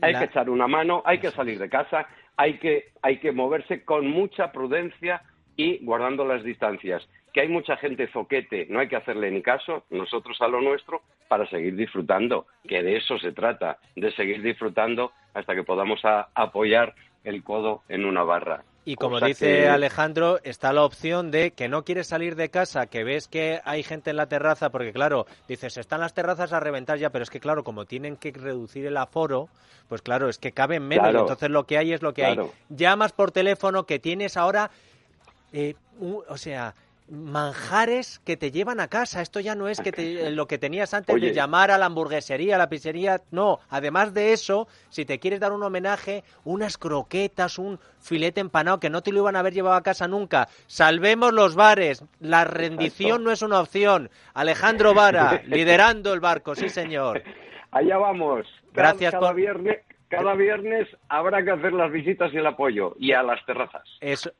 Hay 0.00 0.14
que 0.14 0.24
echar 0.24 0.48
una 0.48 0.66
mano, 0.66 1.02
hay 1.04 1.18
que 1.18 1.30
salir 1.30 1.58
de 1.58 1.68
casa, 1.68 2.06
hay 2.36 2.58
que, 2.58 2.92
hay 3.02 3.18
que 3.18 3.32
moverse 3.32 3.84
con 3.84 4.06
mucha 4.06 4.52
prudencia 4.52 5.22
y 5.58 5.84
guardando 5.84 6.24
las 6.24 6.42
distancias 6.42 7.06
que 7.34 7.42
hay 7.42 7.48
mucha 7.48 7.76
gente 7.76 8.08
zoquete, 8.08 8.66
no 8.70 8.80
hay 8.80 8.88
que 8.88 8.96
hacerle 8.96 9.30
ni 9.30 9.42
caso, 9.42 9.84
nosotros 9.90 10.40
a 10.40 10.48
lo 10.48 10.62
nuestro, 10.62 11.02
para 11.28 11.48
seguir 11.50 11.76
disfrutando, 11.76 12.46
que 12.66 12.82
de 12.82 12.96
eso 12.96 13.18
se 13.18 13.32
trata, 13.32 13.78
de 13.94 14.10
seguir 14.12 14.40
disfrutando 14.40 15.12
hasta 15.34 15.54
que 15.54 15.62
podamos 15.62 16.00
apoyar 16.34 16.94
el 17.24 17.44
codo 17.44 17.82
en 17.88 18.06
una 18.06 18.22
barra. 18.22 18.64
Y 18.84 18.94
como 18.94 19.20
dice 19.20 19.68
Alejandro, 19.68 20.38
está 20.44 20.72
la 20.72 20.82
opción 20.82 21.30
de 21.30 21.50
que 21.50 21.68
no 21.68 21.84
quieres 21.84 22.06
salir 22.06 22.36
de 22.36 22.48
casa, 22.48 22.86
que 22.86 23.04
ves 23.04 23.28
que 23.28 23.60
hay 23.64 23.82
gente 23.82 24.08
en 24.08 24.16
la 24.16 24.28
terraza, 24.28 24.70
porque 24.70 24.94
claro, 24.94 25.26
dices, 25.46 25.76
están 25.76 26.00
las 26.00 26.14
terrazas 26.14 26.54
a 26.54 26.60
reventar 26.60 26.96
ya, 26.96 27.10
pero 27.10 27.22
es 27.22 27.28
que 27.28 27.40
claro, 27.40 27.64
como 27.64 27.84
tienen 27.84 28.16
que 28.16 28.32
reducir 28.32 28.86
el 28.86 28.96
aforo, 28.96 29.50
pues 29.88 30.00
claro, 30.00 30.30
es 30.30 30.38
que 30.38 30.52
caben 30.52 30.88
menos, 30.88 31.14
entonces 31.14 31.50
lo 31.50 31.64
que 31.64 31.76
hay 31.76 31.92
es 31.92 32.00
lo 32.00 32.14
que 32.14 32.24
hay. 32.24 32.38
Llamas 32.70 33.12
por 33.12 33.30
teléfono 33.30 33.84
que 33.84 33.98
tienes 33.98 34.38
ahora, 34.38 34.70
eh, 35.52 35.74
o 36.00 36.36
sea, 36.36 36.74
manjares 37.10 38.20
que 38.24 38.36
te 38.36 38.50
llevan 38.50 38.80
a 38.80 38.88
casa. 38.88 39.22
Esto 39.22 39.40
ya 39.40 39.54
no 39.54 39.68
es 39.68 39.80
que 39.80 39.92
lo 40.30 40.46
que 40.46 40.58
tenías 40.58 40.94
antes 40.94 41.20
de 41.20 41.32
llamar 41.32 41.70
a 41.70 41.78
la 41.78 41.86
hamburguesería, 41.86 42.56
a 42.56 42.58
la 42.58 42.68
pizzería. 42.68 43.20
No, 43.30 43.60
además 43.70 44.14
de 44.14 44.32
eso, 44.32 44.68
si 44.90 45.04
te 45.04 45.18
quieres 45.18 45.40
dar 45.40 45.52
un 45.52 45.62
homenaje, 45.62 46.24
unas 46.44 46.78
croquetas, 46.78 47.58
un 47.58 47.78
filete 47.98 48.40
empanado 48.40 48.80
que 48.80 48.90
no 48.90 49.02
te 49.02 49.12
lo 49.12 49.20
iban 49.20 49.36
a 49.36 49.40
haber 49.40 49.54
llevado 49.54 49.76
a 49.76 49.82
casa 49.82 50.08
nunca. 50.08 50.48
Salvemos 50.66 51.32
los 51.32 51.54
bares. 51.54 52.04
La 52.20 52.44
rendición 52.44 53.24
no 53.24 53.30
es 53.30 53.42
una 53.42 53.60
opción. 53.60 54.10
Alejandro 54.34 54.94
Vara, 54.94 55.42
liderando 55.46 56.12
el 56.12 56.20
barco, 56.20 56.54
sí 56.54 56.68
señor. 56.68 57.22
Allá 57.70 57.98
vamos. 57.98 58.46
Gracias 58.72 59.12
cada, 59.12 59.32
viernes, 59.32 59.78
cada 60.08 60.34
viernes 60.34 60.88
habrá 61.08 61.42
que 61.42 61.50
hacer 61.50 61.72
las 61.72 61.90
visitas 61.90 62.32
y 62.32 62.36
el 62.36 62.46
apoyo 62.46 62.94
y 62.98 63.12
a 63.12 63.22
las 63.22 63.44
terrazas. 63.44 63.82
Eso, 64.00 64.30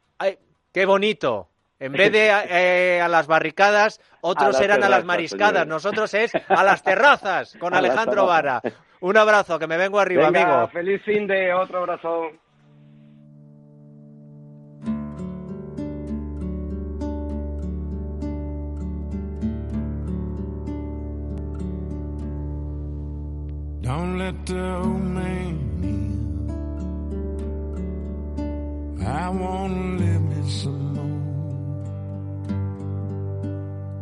qué 0.78 0.86
bonito. 0.86 1.48
En 1.80 1.90
vez 1.92 2.12
de 2.12 2.28
eh, 2.50 3.00
a 3.00 3.08
las 3.08 3.26
barricadas, 3.26 4.00
otros 4.20 4.60
eran 4.60 4.84
a 4.84 4.88
las 4.88 5.04
mariscadas. 5.04 5.66
Nosotros 5.66 6.14
es 6.14 6.32
a 6.34 6.62
las 6.62 6.84
terrazas 6.84 7.56
con 7.58 7.74
Alejandro 7.74 8.26
Vara. 8.26 8.62
Un 9.00 9.16
abrazo, 9.16 9.58
que 9.58 9.66
me 9.66 9.76
vengo 9.76 9.98
arriba, 9.98 10.28
amigo. 10.28 10.68
Feliz 10.68 11.02
fin 11.02 11.26
de 11.26 11.52
otro 11.52 11.78
abrazo. 11.80 12.30
Don't 23.80 24.18
let 24.18 24.34
the 24.44 24.54
old 24.54 25.00
man 25.00 25.68
I 29.00 29.30
live 29.30 30.17
some 30.48 30.88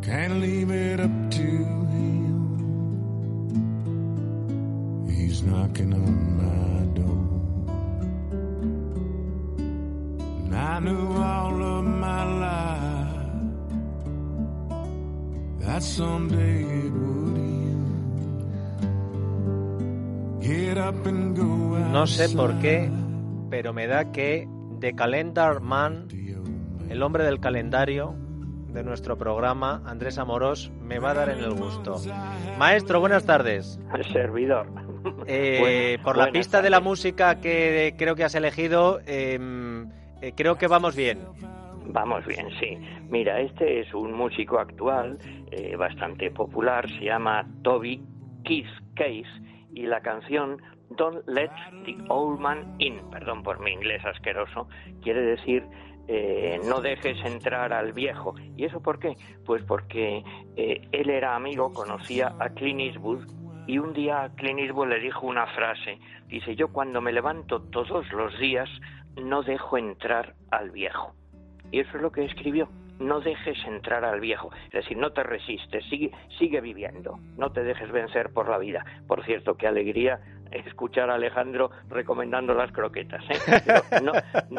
Can't 0.01 0.39
leave 0.39 0.71
it 0.71 0.99
up 1.01 1.31
to 1.31 1.41
him. 1.41 2.35
He's 5.09 5.43
knocking 5.43 5.93
on 5.93 6.37
my 6.39 6.85
door. 6.95 7.27
And 10.45 10.55
I 10.55 10.79
knew 10.79 11.11
all 11.11 11.61
of 11.61 11.83
my 11.83 12.23
life 12.45 13.33
that 15.59 15.83
someday 15.83 16.61
it 16.63 16.93
would 16.93 17.37
end. 17.37 17.99
Get 20.41 20.77
up 20.77 21.05
and 21.05 21.35
go 21.35 21.57
No 21.91 22.07
sé 22.07 22.29
por 22.29 22.59
qué, 22.59 22.89
pero 23.49 23.73
me 23.73 23.87
da 23.87 24.11
que 24.11 24.47
The 24.79 24.93
Calendar 24.93 25.59
Man, 25.59 26.07
el 26.89 27.03
hombre 27.03 27.23
del 27.23 27.39
calendario, 27.39 28.15
de 28.73 28.83
nuestro 28.83 29.17
programa, 29.17 29.81
Andrés 29.85 30.17
Amorós, 30.17 30.71
me 30.81 30.99
va 30.99 31.11
a 31.11 31.13
dar 31.13 31.29
en 31.29 31.39
el 31.39 31.53
gusto. 31.53 31.95
Maestro, 32.57 32.99
buenas 32.99 33.25
tardes. 33.25 33.79
Servidor. 34.11 34.67
Eh, 35.25 35.97
por 36.03 36.17
la 36.17 36.31
pista 36.31 36.61
de 36.61 36.69
la 36.69 36.79
música 36.79 37.39
que 37.39 37.95
creo 37.97 38.15
que 38.15 38.23
has 38.23 38.35
elegido, 38.35 38.99
em, 39.05 39.89
eh, 40.21 40.33
creo 40.35 40.57
que 40.57 40.67
vamos 40.67 40.95
bien. 40.95 41.19
Vamos 41.85 42.25
bien, 42.25 42.47
sí. 42.59 42.77
Mira, 43.09 43.39
este 43.39 43.79
es 43.81 43.93
un 43.93 44.11
músico 44.13 44.59
actual, 44.59 45.17
eh, 45.51 45.75
bastante 45.77 46.29
popular, 46.31 46.87
se 46.89 47.05
llama 47.05 47.47
Toby 47.63 48.03
Keith 48.43 48.67
Case 48.95 49.25
y 49.73 49.85
la 49.85 50.01
canción 50.01 50.61
Don't 50.97 51.25
Let 51.27 51.51
the 51.85 51.95
Old 52.09 52.39
Man 52.39 52.75
In, 52.79 52.99
perdón 53.09 53.43
por 53.43 53.59
mi 53.59 53.71
inglés 53.71 54.03
asqueroso, 54.05 54.67
quiere 55.01 55.21
decir 55.21 55.63
eh, 56.07 56.59
no 56.65 56.81
dejes 56.81 57.17
entrar 57.25 57.73
al 57.73 57.93
viejo. 57.93 58.35
¿Y 58.55 58.65
eso 58.65 58.81
por 58.81 58.99
qué? 58.99 59.15
Pues 59.45 59.63
porque 59.63 60.23
eh, 60.55 60.87
él 60.91 61.09
era 61.09 61.35
amigo, 61.35 61.73
conocía 61.73 62.33
a 62.39 62.49
Clint 62.49 62.81
Eastwood 62.81 63.25
y 63.67 63.79
un 63.79 63.93
día 63.93 64.31
Clint 64.35 64.59
Eastwood 64.59 64.87
le 64.87 64.99
dijo 64.99 65.27
una 65.27 65.47
frase. 65.47 65.99
Dice, 66.27 66.55
yo 66.55 66.69
cuando 66.69 67.01
me 67.01 67.11
levanto 67.11 67.61
todos 67.61 68.11
los 68.11 68.37
días 68.39 68.69
no 69.21 69.43
dejo 69.43 69.77
entrar 69.77 70.35
al 70.51 70.71
viejo. 70.71 71.13
Y 71.71 71.79
eso 71.81 71.97
es 71.97 72.01
lo 72.01 72.11
que 72.11 72.25
escribió. 72.25 72.69
No 72.99 73.19
dejes 73.19 73.57
entrar 73.65 74.03
al 74.05 74.19
viejo, 74.19 74.51
es 74.65 74.71
decir, 74.71 74.97
no 74.97 75.11
te 75.11 75.23
resistes, 75.23 75.85
sigue, 75.89 76.11
sigue 76.37 76.61
viviendo, 76.61 77.19
no 77.37 77.51
te 77.51 77.63
dejes 77.63 77.91
vencer 77.91 78.31
por 78.33 78.49
la 78.49 78.57
vida. 78.57 78.85
Por 79.07 79.23
cierto, 79.23 79.55
qué 79.55 79.67
alegría 79.67 80.19
escuchar 80.51 81.09
a 81.09 81.15
Alejandro 81.15 81.71
recomendando 81.89 82.53
las 82.53 82.71
croquetas. 82.71 83.23
¿eh? 83.29 83.81
No, 84.01 84.13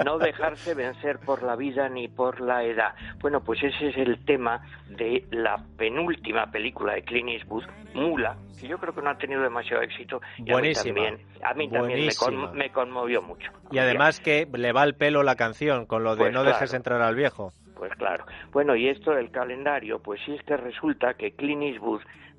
no, 0.04 0.18
dejarse 0.18 0.74
vencer 0.74 1.18
por 1.18 1.42
la 1.42 1.56
vida 1.56 1.88
ni 1.88 2.08
por 2.08 2.40
la 2.40 2.64
edad. 2.64 2.94
Bueno, 3.20 3.42
pues 3.42 3.62
ese 3.62 3.88
es 3.88 3.96
el 3.96 4.24
tema 4.24 4.60
de 4.88 5.24
la 5.30 5.64
penúltima 5.76 6.50
película 6.50 6.94
de 6.94 7.02
Clint 7.02 7.30
Eastwood, 7.30 7.64
Mula, 7.94 8.36
que 8.60 8.68
yo 8.68 8.78
creo 8.78 8.94
que 8.94 9.02
no 9.02 9.10
ha 9.10 9.18
tenido 9.18 9.42
demasiado 9.42 9.82
éxito. 9.82 10.20
Y 10.38 10.52
a 10.52 10.58
mí 10.58 10.72
también, 10.72 11.18
a 11.42 11.54
mí 11.54 11.68
también 11.68 12.08
me, 12.54 12.70
conmovió 12.70 13.22
mucho. 13.22 13.50
Y 13.70 13.78
además 13.78 14.20
que 14.20 14.46
le 14.52 14.72
va 14.72 14.84
el 14.84 14.94
pelo 14.94 15.22
la 15.22 15.36
canción 15.36 15.86
con 15.86 16.04
lo 16.04 16.16
de 16.16 16.24
pues 16.24 16.32
no 16.32 16.44
dejes 16.44 16.74
entrar 16.74 17.00
al 17.00 17.14
viejo. 17.14 17.52
Pues 17.78 17.94
claro. 17.94 18.26
Bueno, 18.50 18.74
y 18.74 18.88
esto 18.88 19.12
del 19.12 19.30
calendario, 19.30 20.00
pues 20.00 20.20
sí 20.24 20.34
es 20.34 20.42
que 20.42 20.56
resulta 20.56 21.14
que 21.14 21.36
Clint 21.36 21.80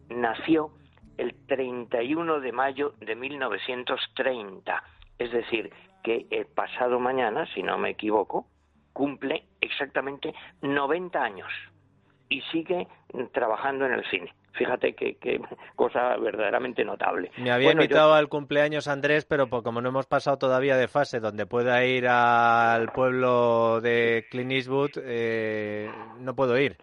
nació 0.10 0.72
el 1.18 1.34
31 1.48 2.42
de 2.42 2.52
mayo 2.52 2.94
de 3.00 3.16
1930. 3.16 4.84
Es 5.18 5.32
decir, 5.32 5.72
que 6.04 6.28
el 6.30 6.46
pasado 6.46 7.00
mañana, 7.00 7.46
si 7.54 7.64
no 7.64 7.78
me 7.78 7.92
equivoco, 7.92 8.48
cumple 8.92 9.46
exactamente 9.62 10.34
90 10.62 11.24
años 11.24 11.50
y 12.28 12.42
sigue 12.52 12.88
trabajando 13.32 13.86
en 13.86 13.94
el 13.94 14.06
cine. 14.10 14.34
Fíjate 14.54 14.94
qué, 14.94 15.18
cosa 15.76 16.18
verdaderamente 16.18 16.84
notable. 16.84 17.32
Me 17.38 17.52
había 17.52 17.72
invitado 17.72 18.14
al 18.14 18.30
cumpleaños 18.30 18.88
Andrés, 18.88 19.26
pero 19.26 19.50
como 19.50 19.82
no 19.82 19.90
hemos 19.90 20.08
pasado 20.08 20.38
todavía 20.38 20.78
de 20.78 20.88
fase 20.88 21.20
donde 21.20 21.46
pueda 21.46 21.84
ir 21.86 22.08
al 22.08 22.92
pueblo 22.92 23.82
de 23.82 24.26
Clint 24.30 24.52
Eastwood, 24.52 24.92
eh, 25.04 25.90
no 26.20 26.36
puedo 26.36 26.58
ir. 26.58 26.78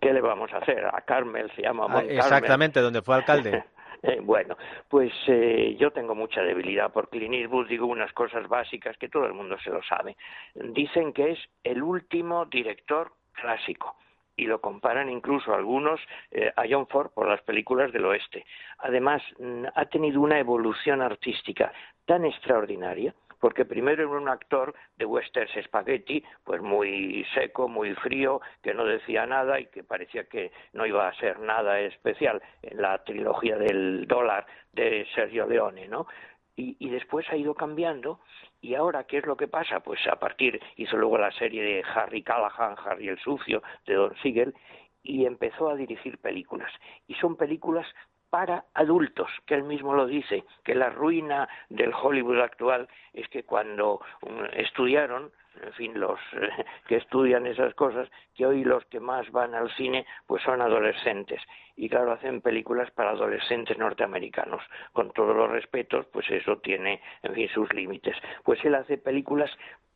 ¿Qué 0.00 0.12
le 0.12 0.20
vamos 0.20 0.52
a 0.52 0.58
hacer? 0.58 0.84
A 0.84 1.00
Carmel 1.02 1.50
se 1.54 1.62
llama. 1.62 1.86
Ah, 1.88 2.02
exactamente, 2.08 2.80
donde 2.80 3.02
fue 3.02 3.16
alcalde. 3.16 3.64
Eh, 4.04 4.18
bueno, 4.20 4.56
pues 4.88 5.12
eh, 5.28 5.76
yo 5.78 5.92
tengo 5.92 6.16
mucha 6.16 6.42
debilidad 6.42 6.92
por 6.92 7.08
Clint 7.08 7.34
Eastwood, 7.34 7.68
digo 7.68 7.86
unas 7.86 8.12
cosas 8.12 8.48
básicas 8.48 8.96
que 8.96 9.08
todo 9.08 9.26
el 9.26 9.32
mundo 9.32 9.56
se 9.62 9.70
lo 9.70 9.80
sabe. 9.84 10.16
Dicen 10.56 11.12
que 11.12 11.30
es 11.30 11.38
el 11.62 11.84
último 11.84 12.44
director 12.46 13.12
clásico 13.32 13.94
y 14.36 14.46
lo 14.46 14.60
comparan 14.60 15.08
incluso 15.08 15.54
algunos 15.54 16.00
eh, 16.30 16.52
a 16.56 16.64
John 16.68 16.86
Ford 16.86 17.10
por 17.12 17.28
las 17.28 17.42
películas 17.42 17.92
del 17.92 18.04
oeste. 18.06 18.44
Además, 18.78 19.22
mm, 19.38 19.64
ha 19.74 19.84
tenido 19.86 20.20
una 20.20 20.38
evolución 20.38 21.02
artística 21.02 21.72
tan 22.06 22.24
extraordinaria 22.24 23.14
porque 23.42 23.64
primero 23.64 24.04
era 24.04 24.20
un 24.20 24.28
actor 24.28 24.72
de 24.96 25.04
westerns 25.04 25.50
spaghetti, 25.64 26.22
pues 26.44 26.62
muy 26.62 27.26
seco, 27.34 27.66
muy 27.66 27.92
frío, 27.96 28.40
que 28.62 28.72
no 28.72 28.84
decía 28.84 29.26
nada 29.26 29.58
y 29.58 29.66
que 29.66 29.82
parecía 29.82 30.28
que 30.28 30.52
no 30.72 30.86
iba 30.86 31.08
a 31.08 31.14
ser 31.14 31.40
nada 31.40 31.80
especial 31.80 32.40
en 32.62 32.80
la 32.80 33.02
trilogía 33.02 33.58
del 33.58 34.06
dólar 34.06 34.46
de 34.72 35.08
Sergio 35.12 35.48
Leone, 35.48 35.88
¿no? 35.88 36.06
Y, 36.54 36.76
y, 36.78 36.90
después 36.90 37.26
ha 37.30 37.36
ido 37.36 37.54
cambiando 37.54 38.20
y 38.62 38.74
ahora 38.74 39.04
qué 39.04 39.18
es 39.18 39.26
lo 39.26 39.36
que 39.36 39.48
pasa 39.48 39.80
pues 39.80 40.00
a 40.06 40.16
partir 40.16 40.58
hizo 40.76 40.96
luego 40.96 41.18
la 41.18 41.32
serie 41.32 41.62
de 41.62 41.84
Harry 41.94 42.22
Callahan 42.22 42.76
Harry 42.82 43.08
el 43.08 43.18
sucio 43.18 43.62
de 43.86 43.94
Don 43.94 44.14
Siegel 44.22 44.54
y 45.02 45.26
empezó 45.26 45.68
a 45.68 45.76
dirigir 45.76 46.18
películas. 46.18 46.72
Y 47.06 47.14
son 47.14 47.36
películas 47.36 47.86
para 48.30 48.64
adultos, 48.72 49.28
que 49.46 49.54
él 49.54 49.64
mismo 49.64 49.92
lo 49.94 50.06
dice, 50.06 50.44
que 50.64 50.74
la 50.74 50.88
ruina 50.88 51.48
del 51.68 51.92
Hollywood 51.92 52.40
actual 52.40 52.88
es 53.12 53.28
que 53.28 53.44
cuando 53.44 54.00
um, 54.22 54.44
estudiaron, 54.54 55.30
en 55.60 55.72
fin, 55.72 55.98
los 55.98 56.18
eh, 56.34 56.48
que 56.86 56.96
estudian 56.96 57.46
esas 57.46 57.74
cosas, 57.74 58.08
que 58.34 58.46
hoy 58.46 58.64
los 58.64 58.84
que 58.86 59.00
más 59.00 59.30
van 59.30 59.54
al 59.54 59.70
cine 59.74 60.06
pues 60.26 60.42
son 60.42 60.60
adolescentes 60.60 61.40
y 61.76 61.88
claro, 61.88 62.12
hacen 62.12 62.40
películas 62.40 62.90
para 62.90 63.10
adolescentes 63.10 63.78
norteamericanos. 63.78 64.62
Con 64.92 65.10
todos 65.12 65.34
los 65.34 65.50
respetos, 65.50 66.06
pues 66.12 66.30
eso 66.30 66.58
tiene, 66.58 67.00
en 67.22 67.34
fin, 67.34 67.48
sus 67.48 67.72
límites. 67.72 68.16
Pues 68.44 68.62
él 68.64 68.74
hace 68.74 68.98
películas 68.98 69.50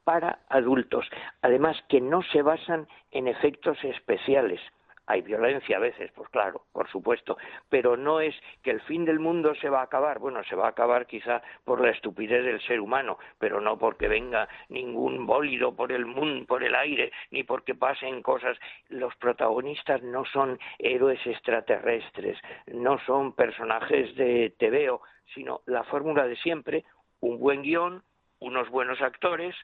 para 0.05 0.39
adultos, 0.49 1.05
además 1.43 1.77
que 1.89 2.01
no 2.01 2.23
se 2.23 2.41
basan 2.41 2.87
en 3.11 3.27
efectos 3.27 3.77
especiales, 3.83 4.61
hay 5.07 5.23
violencia 5.23 5.77
a 5.77 5.81
veces, 5.81 6.11
pues 6.15 6.29
claro, 6.31 6.63
por 6.73 6.91
supuesto, 6.91 7.37
pero 7.69 7.97
no 7.97 8.21
es 8.21 8.35
que 8.63 8.73
el 8.73 8.81
fin 8.83 9.05
del 9.05 9.21
mundo 9.21 9.55
se 9.55 9.69
va 9.69 9.81
a 9.81 9.85
acabar. 9.85 10.19
Bueno, 10.19 10.43
se 10.45 10.57
va 10.57 10.67
a 10.67 10.71
acabar 10.71 11.07
quizá 11.07 11.43
por 11.65 11.81
la 11.81 11.91
estupidez 11.91 12.45
del 12.45 12.61
ser 12.63 12.81
humano, 12.81 13.19
pero 13.39 13.61
no 13.61 13.79
porque 13.79 14.09
venga 14.09 14.49
ningún 14.69 15.25
bólido 15.27 15.75
por 15.75 15.93
el 15.93 16.07
mundo, 16.07 16.47
por 16.47 16.65
el 16.65 16.75
aire, 16.75 17.13
ni 17.31 17.45
porque 17.45 17.75
pasen 17.75 18.21
cosas. 18.23 18.59
Los 18.89 19.15
protagonistas 19.17 20.03
no 20.03 20.25
son 20.25 20.59
héroes 20.79 21.25
extraterrestres, 21.25 22.39
no 22.67 22.99
son 23.07 23.33
personajes 23.33 24.15
de 24.17 24.55
tebeo, 24.59 25.03
sino 25.35 25.61
la 25.67 25.85
fórmula 25.85 26.27
de 26.27 26.37
siempre, 26.37 26.85
un 27.21 27.39
buen 27.39 27.63
guion, 27.63 28.03
unos 28.41 28.69
buenos 28.71 29.01
actores, 29.01 29.55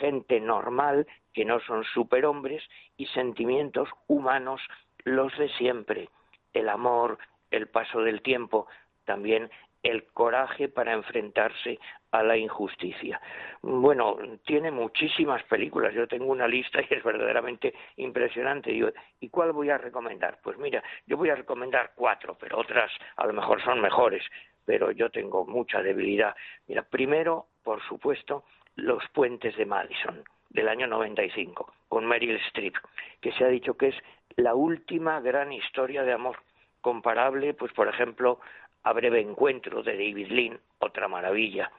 gente 0.00 0.40
normal, 0.40 1.06
que 1.32 1.44
no 1.44 1.60
son 1.60 1.84
superhombres, 1.84 2.62
y 2.96 3.06
sentimientos 3.06 3.88
humanos 4.06 4.60
los 5.08 5.36
de 5.38 5.48
siempre, 5.50 6.08
el 6.52 6.68
amor, 6.68 7.18
el 7.50 7.68
paso 7.68 8.00
del 8.00 8.22
tiempo, 8.22 8.66
también 9.04 9.50
el 9.82 10.04
coraje 10.06 10.68
para 10.68 10.92
enfrentarse 10.92 11.78
a 12.10 12.22
la 12.22 12.36
injusticia. 12.36 13.20
Bueno, 13.62 14.16
tiene 14.44 14.70
muchísimas 14.70 15.42
películas, 15.44 15.94
yo 15.94 16.08
tengo 16.08 16.26
una 16.26 16.48
lista 16.48 16.80
y 16.80 16.86
es 16.92 17.02
verdaderamente 17.02 17.74
impresionante. 17.96 18.72
¿Y 19.20 19.28
cuál 19.28 19.52
voy 19.52 19.70
a 19.70 19.78
recomendar? 19.78 20.38
Pues 20.42 20.58
mira, 20.58 20.82
yo 21.06 21.16
voy 21.16 21.30
a 21.30 21.36
recomendar 21.36 21.92
cuatro, 21.94 22.36
pero 22.38 22.58
otras 22.58 22.90
a 23.16 23.26
lo 23.26 23.32
mejor 23.32 23.62
son 23.62 23.80
mejores, 23.80 24.24
pero 24.64 24.90
yo 24.90 25.10
tengo 25.10 25.46
mucha 25.46 25.80
debilidad. 25.80 26.34
Mira, 26.66 26.82
primero, 26.82 27.46
por 27.62 27.82
supuesto, 27.82 28.44
Los 28.74 29.02
puentes 29.12 29.56
de 29.56 29.66
Madison, 29.66 30.22
del 30.50 30.68
año 30.68 30.86
95, 30.86 31.72
con 31.88 32.06
Meryl 32.06 32.36
Streep, 32.46 32.74
que 33.20 33.32
se 33.32 33.44
ha 33.44 33.48
dicho 33.48 33.74
que 33.74 33.88
es 33.88 33.96
la 34.36 34.54
última 34.54 35.20
gran 35.20 35.52
historia 35.52 36.02
de 36.02 36.12
amor, 36.12 36.36
comparable, 36.80 37.54
pues 37.54 37.72
por 37.72 37.88
ejemplo, 37.88 38.40
a 38.82 38.92
Breve 38.92 39.20
Encuentro 39.20 39.82
de 39.82 39.92
David 39.92 40.28
Lean, 40.28 40.60
otra 40.78 41.08
maravilla, 41.08 41.70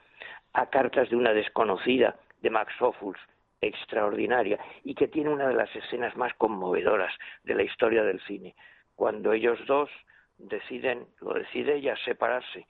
a 0.52 0.66
Cartas 0.66 1.08
de 1.10 1.16
una 1.16 1.32
desconocida 1.32 2.16
de 2.42 2.50
Max 2.50 2.72
Ophuls, 2.80 3.18
extraordinaria, 3.60 4.58
y 4.84 4.94
que 4.94 5.08
tiene 5.08 5.30
una 5.30 5.48
de 5.48 5.54
las 5.54 5.74
escenas 5.74 6.16
más 6.16 6.32
conmovedoras 6.34 7.14
de 7.44 7.54
la 7.54 7.62
historia 7.62 8.02
del 8.02 8.20
cine, 8.22 8.54
cuando 8.96 9.32
ellos 9.32 9.58
dos 9.66 9.90
deciden, 10.38 11.06
lo 11.20 11.34
decide 11.34 11.76
ella, 11.76 11.94
separarse, 12.04 12.66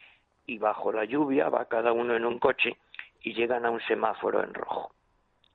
y 0.46 0.58
bajo 0.58 0.92
la 0.92 1.04
lluvia 1.04 1.48
va 1.48 1.66
cada 1.66 1.92
uno 1.92 2.16
en 2.16 2.24
un 2.24 2.38
coche 2.38 2.76
y 3.22 3.34
llegan 3.34 3.66
a 3.66 3.70
un 3.70 3.80
semáforo 3.82 4.42
en 4.42 4.54
rojo, 4.54 4.92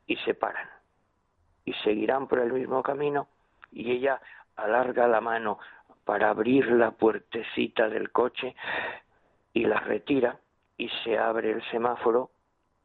y 0.08 0.16
se 0.18 0.34
paran, 0.34 0.70
y 1.66 1.74
seguirán 1.74 2.28
por 2.28 2.40
el 2.40 2.54
mismo 2.54 2.82
camino 2.82 3.28
y 3.72 3.92
ella 3.92 4.22
alarga 4.56 5.08
la 5.08 5.22
mano 5.22 5.60
para 6.04 6.30
abrir 6.30 6.72
la 6.72 6.92
puertecita 6.92 7.90
del 7.90 8.12
coche 8.12 8.56
y 9.54 9.66
la 9.66 9.80
retira 9.80 10.40
y 10.78 10.90
se 11.04 11.18
abre 11.18 11.52
el 11.52 11.64
semáforo 11.72 12.30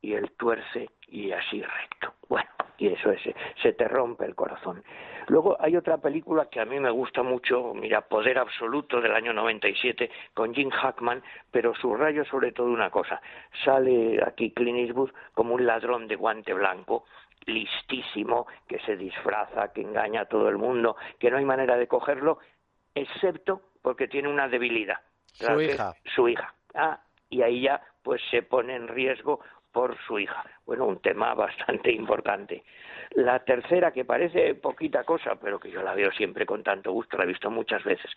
y 0.00 0.14
él 0.14 0.32
tuerce 0.36 0.88
y 1.08 1.32
así 1.32 1.62
recto. 1.62 2.14
Bueno, 2.28 2.48
y 2.78 2.88
eso 2.88 3.10
es, 3.10 3.20
se 3.62 3.72
te 3.72 3.86
rompe 3.88 4.24
el 4.24 4.34
corazón. 4.34 4.82
Luego 5.26 5.56
hay 5.60 5.76
otra 5.76 5.98
película 5.98 6.46
que 6.46 6.60
a 6.60 6.64
mí 6.64 6.80
me 6.80 6.90
gusta 6.90 7.22
mucho, 7.22 7.74
mira, 7.74 8.00
Poder 8.00 8.38
Absoluto 8.38 9.00
del 9.00 9.12
año 9.12 9.32
97 9.32 10.10
con 10.34 10.54
Jim 10.54 10.70
Hackman, 10.70 11.22
pero 11.50 11.74
subrayo 11.74 12.24
sobre 12.24 12.52
todo 12.52 12.68
una 12.68 12.90
cosa. 12.90 13.20
Sale 13.64 14.20
aquí 14.26 14.52
Clint 14.52 14.78
Eastwood 14.78 15.10
como 15.34 15.54
un 15.54 15.66
ladrón 15.66 16.08
de 16.08 16.16
guante 16.16 16.54
blanco 16.54 17.04
listísimo, 17.46 18.46
que 18.68 18.78
se 18.80 18.96
disfraza, 18.96 19.72
que 19.72 19.82
engaña 19.82 20.22
a 20.22 20.26
todo 20.26 20.48
el 20.48 20.58
mundo, 20.58 20.96
que 21.18 21.30
no 21.30 21.38
hay 21.38 21.44
manera 21.44 21.76
de 21.76 21.86
cogerlo, 21.86 22.38
excepto 22.94 23.62
porque 23.82 24.08
tiene 24.08 24.28
una 24.28 24.48
debilidad. 24.48 24.98
Su 25.32 25.60
hija. 25.60 25.94
Su 26.14 26.28
hija. 26.28 26.54
Ah, 26.74 27.00
y 27.28 27.42
ahí 27.42 27.62
ya 27.62 27.80
pues 28.02 28.20
se 28.30 28.42
pone 28.42 28.74
en 28.74 28.88
riesgo 28.88 29.40
por 29.72 29.96
su 30.06 30.18
hija. 30.18 30.44
Bueno, 30.66 30.86
un 30.86 31.00
tema 31.00 31.34
bastante 31.34 31.92
importante. 31.92 32.64
La 33.12 33.40
tercera, 33.40 33.92
que 33.92 34.04
parece 34.04 34.54
poquita 34.54 35.04
cosa, 35.04 35.36
pero 35.36 35.58
que 35.58 35.70
yo 35.70 35.82
la 35.82 35.94
veo 35.94 36.12
siempre 36.12 36.46
con 36.46 36.62
tanto 36.62 36.92
gusto, 36.92 37.16
la 37.16 37.24
he 37.24 37.28
visto 37.28 37.50
muchas 37.50 37.82
veces, 37.84 38.10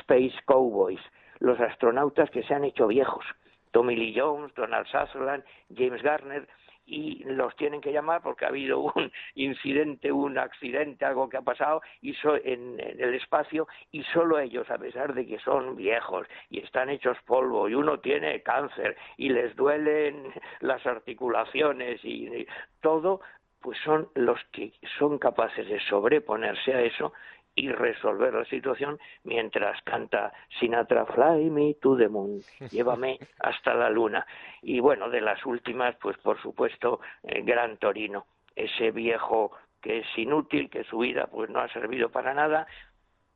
Space 0.00 0.34
Cowboys, 0.44 1.00
los 1.38 1.58
astronautas 1.60 2.30
que 2.30 2.42
se 2.42 2.54
han 2.54 2.64
hecho 2.64 2.86
viejos. 2.86 3.24
Tommy 3.70 3.96
Lee 3.96 4.14
Jones, 4.16 4.54
Donald 4.54 4.86
Sutherland, 4.86 5.44
James 5.74 6.02
Garner, 6.02 6.46
y 6.86 7.24
los 7.24 7.54
tienen 7.56 7.80
que 7.80 7.92
llamar 7.92 8.22
porque 8.22 8.44
ha 8.44 8.48
habido 8.48 8.80
un 8.94 9.12
incidente, 9.34 10.12
un 10.12 10.38
accidente, 10.38 11.04
algo 11.04 11.28
que 11.28 11.36
ha 11.36 11.42
pasado 11.42 11.82
y 12.00 12.14
en, 12.44 12.80
el 12.80 13.14
espacio 13.14 13.66
y 13.92 14.02
solo 14.04 14.38
ellos, 14.38 14.70
a 14.70 14.78
pesar 14.78 15.14
de 15.14 15.26
que 15.26 15.38
son 15.38 15.76
viejos 15.76 16.26
y 16.50 16.60
están 16.60 16.90
hechos 16.90 17.16
polvo 17.26 17.68
y 17.68 17.74
uno 17.74 17.98
tiene 18.00 18.42
cáncer 18.42 18.96
y 19.16 19.28
les 19.28 19.54
duelen 19.56 20.32
las 20.60 20.84
articulaciones 20.86 22.00
y 22.04 22.46
todo, 22.80 23.20
pues 23.60 23.78
son 23.82 24.08
los 24.14 24.38
que 24.52 24.72
son 24.98 25.18
capaces 25.18 25.66
de 25.66 25.80
sobreponerse 25.88 26.74
a 26.74 26.82
eso 26.82 27.14
y 27.54 27.70
resolver 27.70 28.34
la 28.34 28.44
situación 28.46 28.98
mientras 29.22 29.80
canta 29.82 30.32
Sinatra 30.58 31.06
Fly 31.06 31.50
Me 31.50 31.74
to 31.74 31.96
the 31.96 32.08
Moon, 32.08 32.40
llévame 32.70 33.18
hasta 33.40 33.74
la 33.74 33.90
luna. 33.90 34.26
Y 34.62 34.80
bueno, 34.80 35.08
de 35.08 35.20
las 35.20 35.44
últimas, 35.46 35.96
pues 35.96 36.16
por 36.18 36.40
supuesto, 36.40 37.00
eh, 37.22 37.42
Gran 37.42 37.76
Torino, 37.76 38.26
ese 38.56 38.90
viejo 38.90 39.52
que 39.80 39.98
es 39.98 40.06
inútil, 40.16 40.70
que 40.70 40.84
su 40.84 40.98
vida 40.98 41.26
pues 41.26 41.50
no 41.50 41.60
ha 41.60 41.68
servido 41.68 42.08
para 42.10 42.34
nada, 42.34 42.66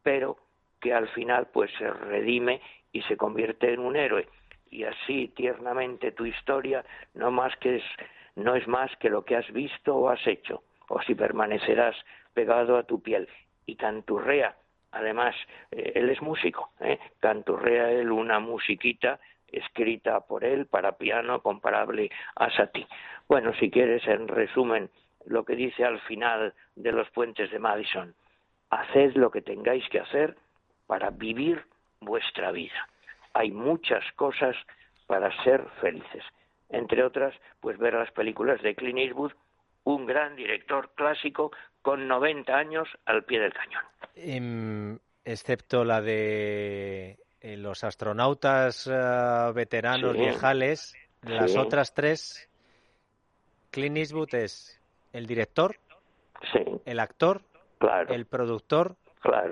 pero 0.02 0.38
que 0.80 0.92
al 0.94 1.08
final 1.08 1.48
pues 1.52 1.70
se 1.78 1.90
redime 1.90 2.60
y 2.92 3.02
se 3.02 3.16
convierte 3.16 3.72
en 3.72 3.80
un 3.80 3.96
héroe. 3.96 4.28
Y 4.70 4.84
así 4.84 5.28
tiernamente 5.28 6.12
tu 6.12 6.26
historia 6.26 6.84
no 7.14 7.30
más 7.30 7.56
que 7.58 7.76
es 7.76 7.84
no 8.36 8.54
es 8.54 8.68
más 8.68 8.94
que 8.98 9.10
lo 9.10 9.24
que 9.24 9.34
has 9.34 9.50
visto 9.52 9.96
o 9.96 10.08
has 10.08 10.24
hecho, 10.24 10.62
o 10.88 11.02
si 11.02 11.16
permanecerás 11.16 11.96
pegado 12.34 12.76
a 12.76 12.84
tu 12.84 13.02
piel 13.02 13.28
y 13.68 13.76
canturrea. 13.76 14.56
Además, 14.92 15.36
eh, 15.70 15.92
él 15.94 16.08
es 16.08 16.20
músico, 16.22 16.70
¿eh? 16.80 16.98
canturrea 17.20 17.90
él 17.92 18.10
una 18.10 18.40
musiquita 18.40 19.20
escrita 19.46 20.20
por 20.20 20.42
él 20.42 20.66
para 20.66 20.96
piano 20.96 21.42
comparable 21.42 22.10
a 22.36 22.50
Satie. 22.50 22.86
Bueno, 23.28 23.52
si 23.60 23.70
quieres, 23.70 24.06
en 24.08 24.26
resumen, 24.26 24.90
lo 25.26 25.44
que 25.44 25.54
dice 25.54 25.84
al 25.84 26.00
final 26.00 26.54
de 26.76 26.92
los 26.92 27.10
puentes 27.10 27.50
de 27.50 27.58
Madison, 27.58 28.14
haced 28.70 29.14
lo 29.14 29.30
que 29.30 29.42
tengáis 29.42 29.86
que 29.90 30.00
hacer 30.00 30.36
para 30.86 31.10
vivir 31.10 31.62
vuestra 32.00 32.50
vida. 32.50 32.88
Hay 33.34 33.50
muchas 33.50 34.04
cosas 34.12 34.56
para 35.06 35.30
ser 35.44 35.62
felices. 35.82 36.24
Entre 36.70 37.04
otras, 37.04 37.34
pues 37.60 37.76
ver 37.78 37.94
las 37.94 38.10
películas 38.12 38.62
de 38.62 38.74
Clint 38.74 38.98
Eastwood, 38.98 39.32
un 39.88 40.04
gran 40.04 40.36
director 40.36 40.90
clásico 40.94 41.50
con 41.80 42.06
90 42.06 42.54
años 42.54 42.86
al 43.06 43.24
pie 43.24 43.40
del 43.40 43.54
cañón. 43.54 43.82
Em, 44.16 44.98
excepto 45.24 45.82
la 45.82 46.02
de 46.02 47.16
eh, 47.40 47.56
los 47.56 47.84
astronautas 47.84 48.86
eh, 48.86 49.52
veteranos 49.54 50.12
viejales, 50.12 50.94
las 51.22 51.56
otras 51.56 51.94
tres, 51.94 52.50
Clint 53.70 53.96
Eastwood 53.96 54.34
es 54.34 54.78
el 55.14 55.26
director, 55.26 55.76
el 56.84 57.00
actor, 57.00 57.40
el 58.10 58.26
productor 58.26 58.96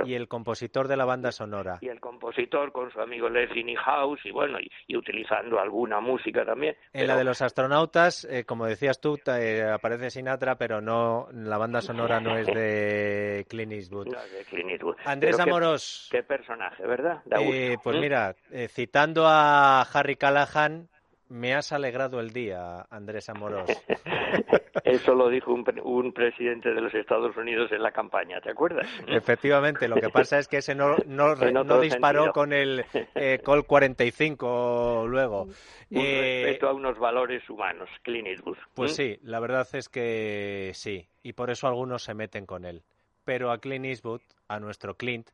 y 0.05 0.15
el 0.15 0.29
compositor 0.29 0.89
de 0.89 0.97
la 0.97 1.05
banda 1.05 1.33
sonora. 1.33 1.79
Y 1.81 1.89
el 1.89 2.01
compositor 2.01 2.73
con 2.73 2.91
su 2.91 3.01
amigo 3.01 3.29
Leslie 3.29 3.77
House 3.77 4.21
y 4.25 4.31
bueno, 4.31 4.59
y, 4.61 4.97
utilizando 4.97 5.59
alguna 5.59 6.01
música 6.01 6.45
también. 6.45 6.77
En 6.93 7.07
la 7.07 7.17
de 7.17 7.25
los 7.25 7.43
astronautas, 7.43 8.25
eh, 8.25 8.45
como 8.45 8.67
decías 8.67 9.01
tú, 9.01 9.19
eh, 9.27 9.63
aparece 9.63 10.11
Sinatra, 10.11 10.57
pero 10.57 10.81
no 10.81 11.29
la 11.33 11.59
banda 11.59 11.81
sonora 11.81 12.21
no 12.21 12.37
es 12.37 12.47
de 12.55 13.47
Clint 13.49 13.73
Eastwood. 13.73 14.09
No 14.09 14.21
es 14.21 14.33
de 14.33 14.45
Clint 14.45 14.71
Eastwood. 14.71 14.97
Andrés 15.05 15.39
Amoros. 15.39 16.09
Qué, 16.11 16.23
personaje, 16.23 16.87
¿verdad? 16.87 17.23
Eh, 17.39 17.77
pues 17.83 17.97
¿Mm? 17.97 18.01
mira, 18.01 18.35
citando 18.69 19.27
a 19.27 19.83
Harry 19.83 20.17
Callahan, 20.17 20.89
me 21.29 21.55
has 21.55 21.73
alegrado 21.73 22.21
el 22.21 22.33
día, 22.33 22.87
Andrés 22.91 23.29
Amorós. 23.29 23.69
Eso 24.85 25.15
lo 25.15 25.29
dijo 25.29 25.53
un, 25.53 26.13
presidente 26.13 26.73
de 26.73 26.81
los 26.81 26.95
Estados 26.95 27.37
Unidos 27.37 27.73
en 27.73 27.83
la 27.83 27.91
campaña, 27.91 28.41
¿te 28.41 28.51
acuerdas? 28.51 28.87
Efectivamente, 29.09 29.89
lo 29.89 29.97
que 29.97 30.11
pasa 30.11 30.39
es 30.39 30.47
que 30.47 30.59
ese 30.59 30.75
no, 30.75 30.97
no, 31.07 31.35
no 31.65 31.81
disparó 31.81 32.33
con 32.33 32.53
el 32.53 32.85
eh, 33.15 33.41
Col 33.45 33.67
45 33.67 35.07
luego. 35.09 35.43
Un 35.43 35.57
eh, 35.91 36.43
respeto 36.45 36.69
a 36.69 36.73
unos 36.75 36.99
valores 36.99 37.49
humanos, 37.51 37.89
Clint 38.03 38.29
Eastwood. 38.29 38.59
Pues 38.75 38.95
sí, 38.95 39.19
la 39.23 39.41
verdad 39.41 39.67
es 39.73 39.89
que 39.89 40.71
sí, 40.75 41.09
y 41.23 41.33
por 41.33 41.51
eso 41.51 41.67
algunos 41.67 42.05
se 42.05 42.15
meten 42.15 42.47
con 42.47 42.65
él. 42.65 42.83
Pero 43.25 43.51
a 43.51 43.59
Clint 43.59 43.87
Eastwood, 43.87 44.21
a 44.47 44.61
nuestro 44.61 44.95
Clint, 44.97 45.31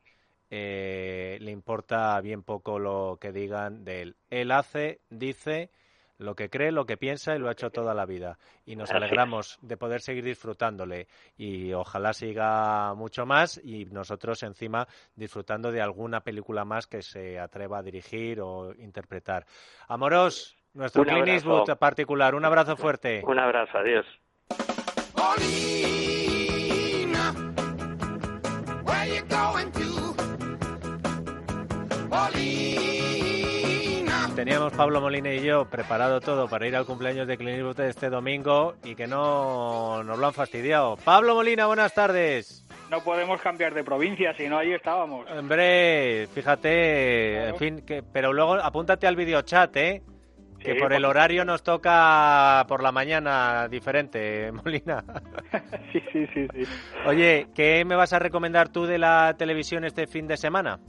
eh, 0.54 1.38
le 1.40 1.50
importa 1.50 2.20
bien 2.20 2.42
poco 2.42 2.78
lo 2.78 3.16
que 3.18 3.32
digan 3.32 3.84
de 3.84 4.02
él. 4.02 4.16
Él 4.28 4.52
hace, 4.52 5.00
dice 5.08 5.70
lo 6.18 6.34
que 6.34 6.50
cree, 6.50 6.72
lo 6.72 6.84
que 6.84 6.98
piensa 6.98 7.34
y 7.34 7.38
lo 7.38 7.48
ha 7.48 7.52
hecho 7.52 7.70
toda 7.70 7.94
la 7.94 8.04
vida. 8.04 8.36
Y 8.66 8.76
nos 8.76 8.90
alegramos 8.90 9.58
de 9.62 9.78
poder 9.78 10.02
seguir 10.02 10.24
disfrutándole 10.24 11.08
y 11.38 11.72
ojalá 11.72 12.12
siga 12.12 12.92
mucho 12.94 13.24
más 13.24 13.58
y 13.64 13.86
nosotros 13.86 14.42
encima 14.42 14.86
disfrutando 15.16 15.72
de 15.72 15.80
alguna 15.80 16.20
película 16.20 16.66
más 16.66 16.86
que 16.86 17.00
se 17.00 17.40
atreva 17.40 17.78
a 17.78 17.82
dirigir 17.82 18.42
o 18.42 18.74
interpretar. 18.74 19.46
Amoros, 19.88 20.58
nuestro 20.74 21.02
Clint. 21.02 21.28
Eastwood 21.28 21.78
particular, 21.78 22.34
un 22.34 22.44
abrazo 22.44 22.76
fuerte. 22.76 23.22
Un 23.26 23.38
abrazo, 23.38 23.78
adiós. 23.78 24.04
Teníamos 34.42 34.72
Pablo 34.72 35.00
Molina 35.00 35.32
y 35.32 35.40
yo 35.40 35.66
preparado 35.66 36.20
todo 36.20 36.48
para 36.48 36.66
ir 36.66 36.74
al 36.74 36.84
cumpleaños 36.84 37.28
de 37.28 37.36
Clint 37.36 37.58
Eastwood 37.58 37.78
este 37.86 38.10
domingo 38.10 38.74
y 38.82 38.96
que 38.96 39.06
no 39.06 40.02
nos 40.02 40.18
lo 40.18 40.26
han 40.26 40.32
fastidiado. 40.32 40.96
Pablo 40.96 41.36
Molina, 41.36 41.68
buenas 41.68 41.94
tardes. 41.94 42.66
No 42.90 43.04
podemos 43.04 43.40
cambiar 43.40 43.72
de 43.72 43.84
provincia, 43.84 44.34
si 44.36 44.48
no 44.48 44.58
ahí 44.58 44.72
estábamos. 44.72 45.30
Hombre, 45.30 46.26
fíjate, 46.34 47.50
en 47.50 47.56
fin, 47.56 47.82
que, 47.86 48.02
pero 48.02 48.32
luego 48.32 48.54
apúntate 48.54 49.06
al 49.06 49.14
videochat, 49.14 49.76
¿eh? 49.76 50.02
Que 50.58 50.74
por 50.74 50.92
el 50.92 51.04
horario 51.04 51.44
nos 51.44 51.62
toca 51.62 52.64
por 52.66 52.82
la 52.82 52.90
mañana 52.90 53.68
diferente, 53.68 54.50
Molina. 54.50 55.04
sí, 55.92 56.02
sí, 56.12 56.26
sí, 56.34 56.48
sí. 56.52 56.64
Oye, 57.06 57.46
¿qué 57.54 57.84
me 57.84 57.94
vas 57.94 58.12
a 58.12 58.18
recomendar 58.18 58.70
tú 58.70 58.86
de 58.86 58.98
la 58.98 59.36
televisión 59.38 59.84
este 59.84 60.08
fin 60.08 60.26
de 60.26 60.36
semana? 60.36 60.80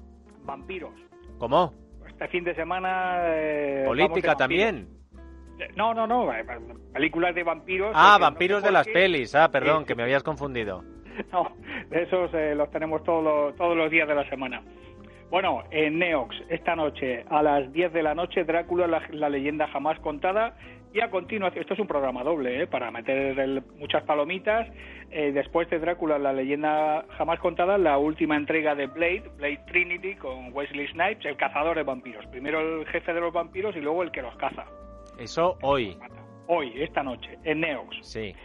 Vampiros. 0.43 0.95
¿Cómo? 1.37 1.82
Este 2.13 2.27
fin 2.29 2.43
de 2.43 2.55
semana... 2.55 3.17
eh, 3.25 3.83
¿Política 3.85 4.35
también? 4.35 4.87
vampiros. 4.87 5.77
No, 5.77 5.93
no, 5.93 6.07
no. 6.07 6.33
eh, 6.33 6.45
Películas 6.93 7.35
de 7.35 7.43
vampiros. 7.43 7.91
Ah, 7.95 8.15
no 8.19 8.25
vampiros 8.25 8.61
sé 8.61 8.67
de 8.67 8.71
las 8.71 8.87
pelis. 8.87 9.35
Ah, 9.35 9.49
perdón, 9.51 9.85
que 9.85 9.95
me 9.95 10.03
habías 10.03 10.23
confundido. 10.23 10.83
No, 11.31 11.55
de 11.91 12.01
esos 12.03 12.33
eh, 12.33 12.55
los 12.55 12.71
tenemos 12.71 13.03
todos 13.03 13.23
los, 13.23 13.55
todos 13.55 13.77
los 13.77 13.91
días 13.91 14.07
de 14.07 14.15
la 14.15 14.27
semana. 14.29 14.63
Bueno, 15.29 15.63
en 15.69 15.99
Neox, 15.99 16.35
esta 16.49 16.75
noche, 16.75 17.23
a 17.29 17.43
las 17.43 17.71
10 17.71 17.93
de 17.93 18.01
la 18.01 18.15
noche, 18.15 18.43
Drácula, 18.43 18.87
la, 18.87 18.99
la 19.11 19.29
leyenda 19.29 19.67
jamás 19.67 19.99
contada. 19.99 20.55
Y 20.93 21.01
a 21.01 21.09
continuación, 21.09 21.61
esto 21.61 21.73
es 21.73 21.79
un 21.79 21.87
programa 21.87 22.23
doble, 22.23 22.61
¿eh? 22.61 22.67
para 22.67 22.91
meter 22.91 23.39
el- 23.39 23.63
muchas 23.79 24.03
palomitas. 24.03 24.67
Eh, 25.09 25.31
después 25.31 25.67
de 25.71 25.79
Drácula, 25.79 26.19
la 26.19 26.31
leyenda 26.33 27.03
jamás 27.17 27.39
contada, 27.39 27.79
la 27.79 27.97
última 27.97 28.35
entrega 28.35 28.75
de 28.75 28.85
Blade, 28.85 29.23
Blade 29.37 29.61
Trinity, 29.67 30.15
con 30.15 30.53
Wesley 30.53 30.87
Snipes, 30.89 31.25
el 31.25 31.35
cazador 31.35 31.75
de 31.77 31.83
vampiros. 31.83 32.23
Primero 32.27 32.59
el 32.81 32.85
jefe 32.87 33.11
de 33.11 33.21
los 33.21 33.33
vampiros 33.33 33.75
y 33.75 33.79
luego 33.79 34.03
el 34.03 34.11
que 34.11 34.21
los 34.21 34.35
caza. 34.35 34.65
Eso 35.17 35.57
hoy. 35.63 35.97
Hoy, 36.47 36.73
esta 36.77 37.01
noche, 37.01 37.39
en 37.43 37.61
Neox. 37.61 37.97
Sí. 38.01 38.35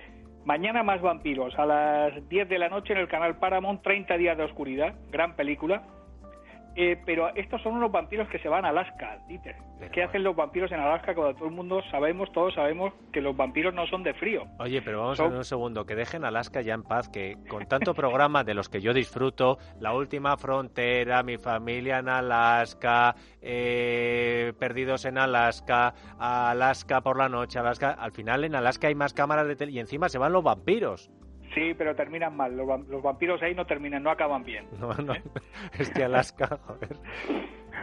Mañana 0.46 0.82
más 0.82 1.02
vampiros, 1.02 1.58
a 1.58 1.66
las 1.66 2.28
10 2.30 2.48
de 2.48 2.58
la 2.58 2.70
noche 2.70 2.94
en 2.94 3.00
el 3.00 3.08
canal 3.08 3.36
Paramount, 3.38 3.82
30 3.82 4.16
días 4.16 4.38
de 4.38 4.44
oscuridad, 4.44 4.94
gran 5.10 5.36
película. 5.36 5.82
Eh, 6.80 6.96
pero 7.04 7.34
estos 7.34 7.60
son 7.62 7.74
unos 7.74 7.90
vampiros 7.90 8.28
que 8.28 8.38
se 8.38 8.48
van 8.48 8.64
a 8.64 8.68
Alaska, 8.68 9.18
Dieter. 9.26 9.56
Pero 9.80 9.90
¿Qué 9.90 10.04
hacen 10.04 10.22
los 10.22 10.36
vampiros 10.36 10.70
en 10.70 10.78
Alaska 10.78 11.12
cuando 11.12 11.34
todo 11.34 11.48
el 11.48 11.54
mundo 11.54 11.82
sabemos, 11.90 12.30
todos 12.30 12.54
sabemos 12.54 12.92
que 13.12 13.20
los 13.20 13.36
vampiros 13.36 13.74
no 13.74 13.84
son 13.88 14.04
de 14.04 14.14
frío? 14.14 14.44
Oye, 14.60 14.80
pero 14.80 15.00
vamos 15.00 15.16
Son- 15.16 15.26
a 15.26 15.28
ver 15.30 15.38
un 15.38 15.44
segundo, 15.44 15.84
que 15.86 15.96
dejen 15.96 16.24
Alaska 16.24 16.60
ya 16.60 16.74
en 16.74 16.84
paz, 16.84 17.08
que 17.08 17.36
con 17.48 17.66
tanto 17.66 17.94
programa 17.94 18.44
de 18.44 18.54
los 18.54 18.68
que 18.68 18.80
yo 18.80 18.94
disfruto, 18.94 19.58
La 19.80 19.92
Última 19.92 20.36
Frontera, 20.36 21.24
Mi 21.24 21.36
Familia 21.36 21.98
en 21.98 22.08
Alaska, 22.08 23.16
eh, 23.42 24.52
Perdidos 24.60 25.04
en 25.04 25.18
Alaska, 25.18 25.94
Alaska 26.20 27.00
por 27.00 27.18
la 27.18 27.28
noche, 27.28 27.58
Alaska, 27.58 27.90
al 27.90 28.12
final 28.12 28.44
en 28.44 28.54
Alaska 28.54 28.86
hay 28.86 28.94
más 28.94 29.12
cámaras 29.14 29.48
de 29.48 29.56
tele 29.56 29.72
y 29.72 29.80
encima 29.80 30.08
se 30.08 30.18
van 30.18 30.32
los 30.32 30.44
vampiros. 30.44 31.10
Sí, 31.58 31.74
pero 31.76 31.94
terminan 31.96 32.36
mal. 32.36 32.56
Los, 32.56 32.86
los 32.88 33.02
vampiros 33.02 33.42
ahí 33.42 33.54
no 33.54 33.66
terminan, 33.66 34.02
no 34.02 34.10
acaban 34.10 34.44
bien. 34.44 34.66
No, 34.78 34.92
no, 34.94 35.14
es 35.78 35.90
que 35.90 36.04
Alaska, 36.04 36.58
joder. 36.66 36.96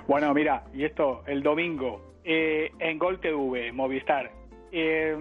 Bueno, 0.07 0.33
mira, 0.33 0.63
y 0.73 0.83
esto, 0.85 1.23
el 1.25 1.41
domingo, 1.43 2.13
eh, 2.23 2.71
en 2.79 2.97
Gol 2.99 3.19
TV, 3.19 3.71
Movistar, 3.71 4.31
eh, 4.71 5.15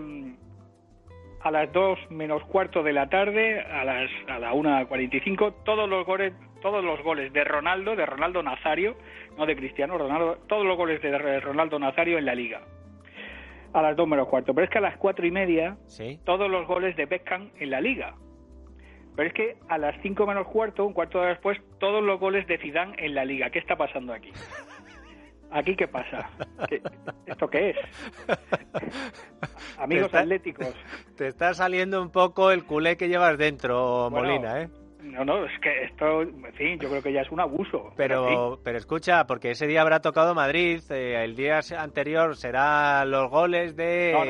a 1.43 1.51
las 1.51 1.73
2 1.73 2.11
menos 2.11 2.43
cuarto 2.45 2.83
de 2.83 2.93
la 2.93 3.09
tarde, 3.09 3.61
a 3.61 3.85
las 3.85 4.11
a 4.29 4.39
la 4.39 4.53
1.45, 4.55 5.63
todos 5.65 5.89
los 5.89 6.07
goles 6.07 6.33
todos 6.63 6.83
los 6.83 7.03
goles 7.03 7.31
de 7.35 7.45
Ronaldo, 7.45 7.95
de 7.95 8.07
Ronaldo 8.07 8.43
Nazario, 8.43 8.97
no 9.37 9.45
de 9.45 9.55
Cristiano 9.55 9.99
Ronaldo, 9.99 10.39
todos 10.49 10.65
los 10.65 10.79
goles 10.79 11.03
de 11.03 11.41
Ronaldo 11.41 11.79
Nazario 11.79 12.17
en 12.17 12.25
la 12.25 12.35
Liga. 12.35 12.63
A 13.75 13.83
las 13.83 13.95
2 13.97 14.09
menos 14.09 14.29
cuarto. 14.29 14.55
Pero 14.55 14.65
es 14.65 14.71
que 14.71 14.79
a 14.79 14.81
las 14.81 14.97
cuatro 14.97 15.27
y 15.27 15.31
media, 15.31 15.77
Sí. 15.85 16.19
todos 16.25 16.49
los 16.51 16.67
goles 16.67 16.97
de 16.97 17.05
Beckham 17.05 17.51
en 17.59 17.69
la 17.69 17.83
Liga. 17.83 18.15
Pero 19.17 19.29
es 19.29 19.35
que 19.35 19.57
a 19.69 19.79
las 19.79 19.95
5 20.03 20.27
menos 20.27 20.47
cuarto, 20.49 20.85
un 20.85 20.93
cuarto 20.93 21.19
de 21.19 21.25
hora 21.25 21.33
después, 21.35 21.59
todos 21.79 22.03
los 22.03 22.19
goles 22.19 22.47
de 22.47 22.59
Zidane 22.59 22.95
en 22.99 23.15
la 23.15 23.25
Liga. 23.25 23.51
¿Qué 23.51 23.61
está 23.61 23.77
pasando 23.77 24.13
aquí? 24.13 24.33
¿Aquí 25.51 25.77
qué 25.77 25.87
pasa? 25.87 26.29
¿Qué- 26.69 26.83
¿Esto 27.27 27.49
qué 27.49 27.71
es? 27.71 27.77
Amigos 29.79 30.07
Está- 30.07 30.21
atléticos. 30.21 30.75
Te 31.17 31.29
está 31.29 31.55
saliendo 31.55 32.03
un 32.03 32.11
poco 32.11 32.51
el 32.51 32.65
culé 32.65 32.97
que 32.97 33.09
llevas 33.09 33.39
dentro, 33.39 34.11
Bueno, 34.11 34.27
Molina, 34.29 34.63
¿eh? 34.63 34.69
No, 35.03 35.23
no, 35.25 35.45
es 35.45 35.53
que 35.61 35.83
esto, 35.85 36.23
en 36.23 36.53
fin, 36.55 36.79
yo 36.81 36.89
creo 36.89 37.03
que 37.03 37.13
ya 37.13 37.21
es 37.21 37.31
un 37.31 37.39
abuso. 37.39 37.93
Pero, 37.95 38.59
pero 38.65 38.79
escucha, 38.79 39.27
porque 39.27 39.51
ese 39.51 39.67
día 39.67 39.83
habrá 39.83 40.01
tocado 40.01 40.35
Madrid, 40.35 40.81
eh, 40.91 41.23
el 41.23 41.37
día 41.37 41.61
anterior 41.79 42.35
serán 42.37 43.11
los 43.11 43.31
goles 43.31 43.77
de 43.77 44.13
No, 44.13 44.25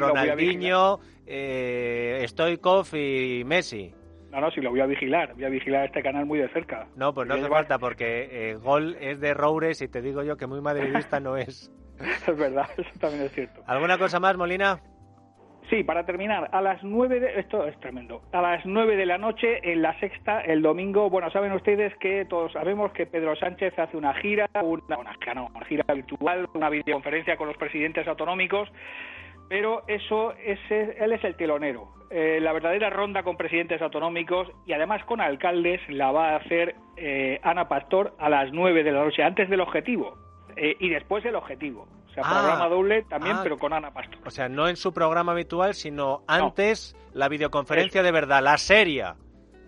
no, 0.00 0.08
Ronaldinho, 0.08 0.98
eh, 1.26 2.24
Stoikov 2.26 2.88
y 2.96 3.44
Messi. 3.46 3.94
No, 4.36 4.42
no, 4.42 4.50
si 4.50 4.60
lo 4.60 4.68
voy 4.70 4.80
a 4.80 4.86
vigilar. 4.86 5.32
Voy 5.34 5.44
a 5.44 5.48
vigilar 5.48 5.86
este 5.86 6.02
canal 6.02 6.26
muy 6.26 6.38
de 6.38 6.48
cerca. 6.50 6.86
No, 6.94 7.14
pues 7.14 7.26
no 7.26 7.34
hace 7.34 7.44
llevar- 7.44 7.60
falta, 7.62 7.78
porque 7.78 8.28
eh, 8.50 8.54
gol 8.56 8.94
es 9.00 9.18
de 9.18 9.32
Roures 9.32 9.80
y 9.80 9.88
te 9.88 10.02
digo 10.02 10.22
yo 10.22 10.36
que 10.36 10.46
muy 10.46 10.60
madridista 10.60 11.20
no 11.20 11.36
es. 11.38 11.72
Es 12.28 12.36
verdad, 12.36 12.68
eso 12.76 12.90
también 13.00 13.22
es 13.24 13.32
cierto. 13.32 13.62
¿Alguna 13.66 13.96
cosa 13.96 14.20
más, 14.20 14.36
Molina? 14.36 14.78
Sí, 15.70 15.82
para 15.82 16.04
terminar, 16.04 16.50
a 16.52 16.60
las 16.60 16.84
nueve 16.84 17.18
de... 17.18 17.40
Esto 17.40 17.66
es 17.66 17.80
tremendo. 17.80 18.20
A 18.32 18.42
las 18.42 18.66
nueve 18.66 18.96
de 18.96 19.06
la 19.06 19.16
noche, 19.16 19.60
en 19.62 19.80
la 19.80 19.98
sexta, 19.98 20.42
el 20.42 20.60
domingo... 20.60 21.08
Bueno, 21.08 21.30
saben 21.30 21.52
ustedes 21.52 21.96
que 21.96 22.26
todos 22.26 22.52
sabemos 22.52 22.92
que 22.92 23.06
Pedro 23.06 23.34
Sánchez 23.36 23.76
hace 23.78 23.96
una 23.96 24.12
gira, 24.14 24.46
una, 24.62 24.98
no, 25.34 25.46
una 25.46 25.64
gira 25.64 25.84
virtual, 25.94 26.46
una 26.54 26.68
videoconferencia 26.68 27.38
con 27.38 27.48
los 27.48 27.56
presidentes 27.56 28.06
autonómicos, 28.06 28.68
pero 29.48 29.82
eso, 29.88 30.34
ese, 30.34 31.02
él 31.02 31.12
es 31.12 31.24
el 31.24 31.34
telonero. 31.36 31.95
Eh, 32.10 32.38
la 32.40 32.52
verdadera 32.52 32.88
ronda 32.90 33.22
con 33.22 33.36
presidentes 33.36 33.82
autonómicos 33.82 34.48
y 34.64 34.72
además 34.72 35.04
con 35.04 35.20
alcaldes 35.20 35.80
la 35.88 36.12
va 36.12 36.30
a 36.30 36.36
hacer 36.36 36.76
eh, 36.96 37.40
Ana 37.42 37.68
Pastor 37.68 38.14
a 38.18 38.28
las 38.28 38.52
nueve 38.52 38.84
de 38.84 38.92
la 38.92 39.04
noche, 39.04 39.22
antes 39.24 39.50
del 39.50 39.60
objetivo. 39.60 40.16
Eh, 40.56 40.76
y 40.78 40.88
después 40.88 41.24
el 41.24 41.34
objetivo. 41.34 41.88
O 42.08 42.12
sea, 42.12 42.22
Ah, 42.24 42.40
programa 42.40 42.68
doble 42.68 43.02
también, 43.02 43.36
ah. 43.36 43.40
pero 43.42 43.58
con 43.58 43.72
Ana 43.72 43.92
Pastor. 43.92 44.20
O 44.24 44.30
sea, 44.30 44.48
no 44.48 44.68
en 44.68 44.76
su 44.76 44.94
programa 44.94 45.32
habitual, 45.32 45.74
sino 45.74 46.22
antes 46.26 46.96
la 47.12 47.28
videoconferencia 47.28 48.02
de 48.02 48.12
verdad, 48.12 48.42
la 48.42 48.56
seria, 48.56 49.16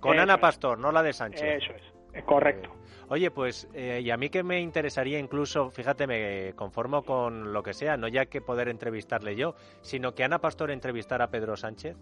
con 0.00 0.14
Eso 0.14 0.22
Ana 0.22 0.34
es. 0.34 0.40
Pastor, 0.40 0.78
no 0.78 0.92
la 0.92 1.02
de 1.02 1.12
Sánchez. 1.12 1.42
Eso 1.42 1.72
es, 1.72 1.82
es 2.14 2.24
correcto. 2.24 2.70
Oye, 3.10 3.30
pues, 3.30 3.68
eh, 3.74 4.00
y 4.02 4.10
a 4.10 4.16
mí 4.18 4.28
que 4.28 4.42
me 4.42 4.60
interesaría 4.60 5.18
incluso, 5.18 5.70
fíjate, 5.70 6.06
me 6.06 6.52
conformo 6.54 7.02
con 7.02 7.52
lo 7.54 7.62
que 7.62 7.72
sea, 7.72 7.96
no 7.96 8.06
ya 8.06 8.26
que 8.26 8.42
poder 8.42 8.68
entrevistarle 8.68 9.34
yo, 9.34 9.54
sino 9.80 10.14
que 10.14 10.24
Ana 10.24 10.40
Pastor 10.40 10.70
entrevistara 10.70 11.24
a 11.24 11.30
Pedro 11.30 11.56
Sánchez, 11.56 11.96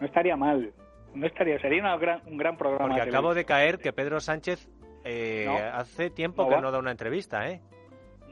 No 0.00 0.06
estaría 0.06 0.36
mal. 0.36 0.72
No 1.14 1.26
estaría, 1.26 1.58
sería 1.60 1.80
una 1.82 1.96
gran, 1.98 2.22
un 2.26 2.36
gran 2.38 2.56
programa. 2.56 2.94
porque 2.94 3.08
acabo 3.08 3.34
de 3.34 3.44
caer 3.44 3.78
que 3.78 3.92
Pedro 3.92 4.20
Sánchez 4.20 4.68
eh, 5.04 5.44
No. 5.46 5.56
hace 5.78 6.10
tiempo 6.10 6.42
No 6.44 6.48
que 6.48 6.54
va. 6.56 6.60
no 6.60 6.70
da 6.70 6.78
una 6.78 6.90
entrevista, 6.90 7.48
¿eh? 7.50 7.60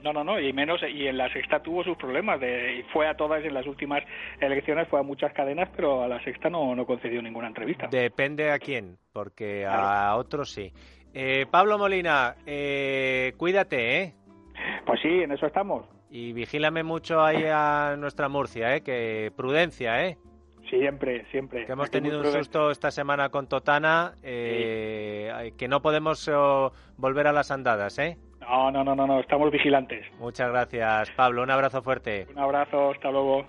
No, 0.02 0.14
no, 0.14 0.24
no, 0.24 0.40
y 0.40 0.50
menos, 0.54 0.80
y 0.82 1.06
en 1.08 1.18
la 1.18 1.30
sexta 1.30 1.60
tuvo 1.62 1.84
sus 1.84 1.94
problemas, 1.98 2.40
de, 2.40 2.76
y 2.78 2.82
fue 2.84 3.06
a 3.06 3.14
todas 3.14 3.44
en 3.44 3.52
las 3.52 3.66
últimas 3.66 4.02
elecciones, 4.40 4.88
fue 4.88 4.98
a 4.98 5.02
muchas 5.02 5.30
cadenas, 5.34 5.68
pero 5.76 6.02
a 6.02 6.08
la 6.08 6.22
sexta 6.24 6.48
no, 6.48 6.74
no 6.74 6.86
concedió 6.86 7.20
ninguna 7.20 7.48
entrevista. 7.48 7.86
Depende 7.90 8.50
a 8.50 8.58
quién, 8.58 8.96
porque 9.12 9.66
a 9.66 9.72
Claro. 9.72 10.16
otros 10.20 10.50
sí. 10.52 10.72
Eh, 11.12 11.44
Pablo 11.50 11.76
Molina, 11.76 12.34
eh, 12.46 13.34
cuídate, 13.36 14.00
¿eh? 14.02 14.14
Pues 14.86 15.00
sí, 15.02 15.08
en 15.22 15.32
eso 15.32 15.44
estamos. 15.46 15.84
Y 16.08 16.32
vigílame 16.32 16.82
mucho 16.82 17.20
ahí 17.22 17.44
a 17.46 17.94
nuestra 17.98 18.30
Murcia, 18.30 18.74
¿eh? 18.76 18.80
Que 18.82 19.30
prudencia, 19.36 20.02
¿eh? 20.06 20.16
Siempre, 20.70 21.26
siempre. 21.32 21.66
Que 21.66 21.72
hemos 21.72 21.88
Aquí 21.88 21.98
tenido 21.98 22.20
un 22.20 22.26
susto 22.30 22.70
esta 22.70 22.92
semana 22.92 23.28
con 23.28 23.48
Totana, 23.48 24.14
eh, 24.22 25.52
que 25.58 25.66
no 25.66 25.82
podemos 25.82 26.28
oh, 26.28 26.72
volver 26.96 27.26
a 27.26 27.32
las 27.32 27.50
andadas, 27.50 27.98
¿eh? 27.98 28.18
No, 28.40 28.70
no, 28.70 28.84
no, 28.84 28.94
no, 28.94 29.06
no, 29.06 29.20
estamos 29.20 29.50
vigilantes. 29.50 30.06
Muchas 30.18 30.48
gracias, 30.50 31.10
Pablo. 31.16 31.42
Un 31.42 31.50
abrazo 31.50 31.82
fuerte. 31.82 32.28
Un 32.30 32.38
abrazo, 32.38 32.90
hasta 32.92 33.10
luego. 33.10 33.46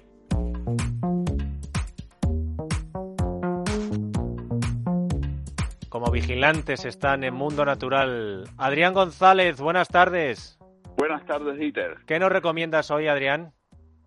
Como 5.89 6.09
vigilantes 6.11 6.85
están 6.85 7.23
en 7.23 7.35
Mundo 7.35 7.65
Natural. 7.65 8.45
Adrián 8.57 8.93
González, 8.93 9.61
buenas 9.61 9.89
tardes. 9.89 10.57
Buenas 10.97 11.25
tardes, 11.25 11.57
Dieter. 11.57 11.97
¿Qué 12.07 12.17
nos 12.17 12.31
recomiendas 12.31 12.89
hoy, 12.91 13.07
Adrián? 13.07 13.53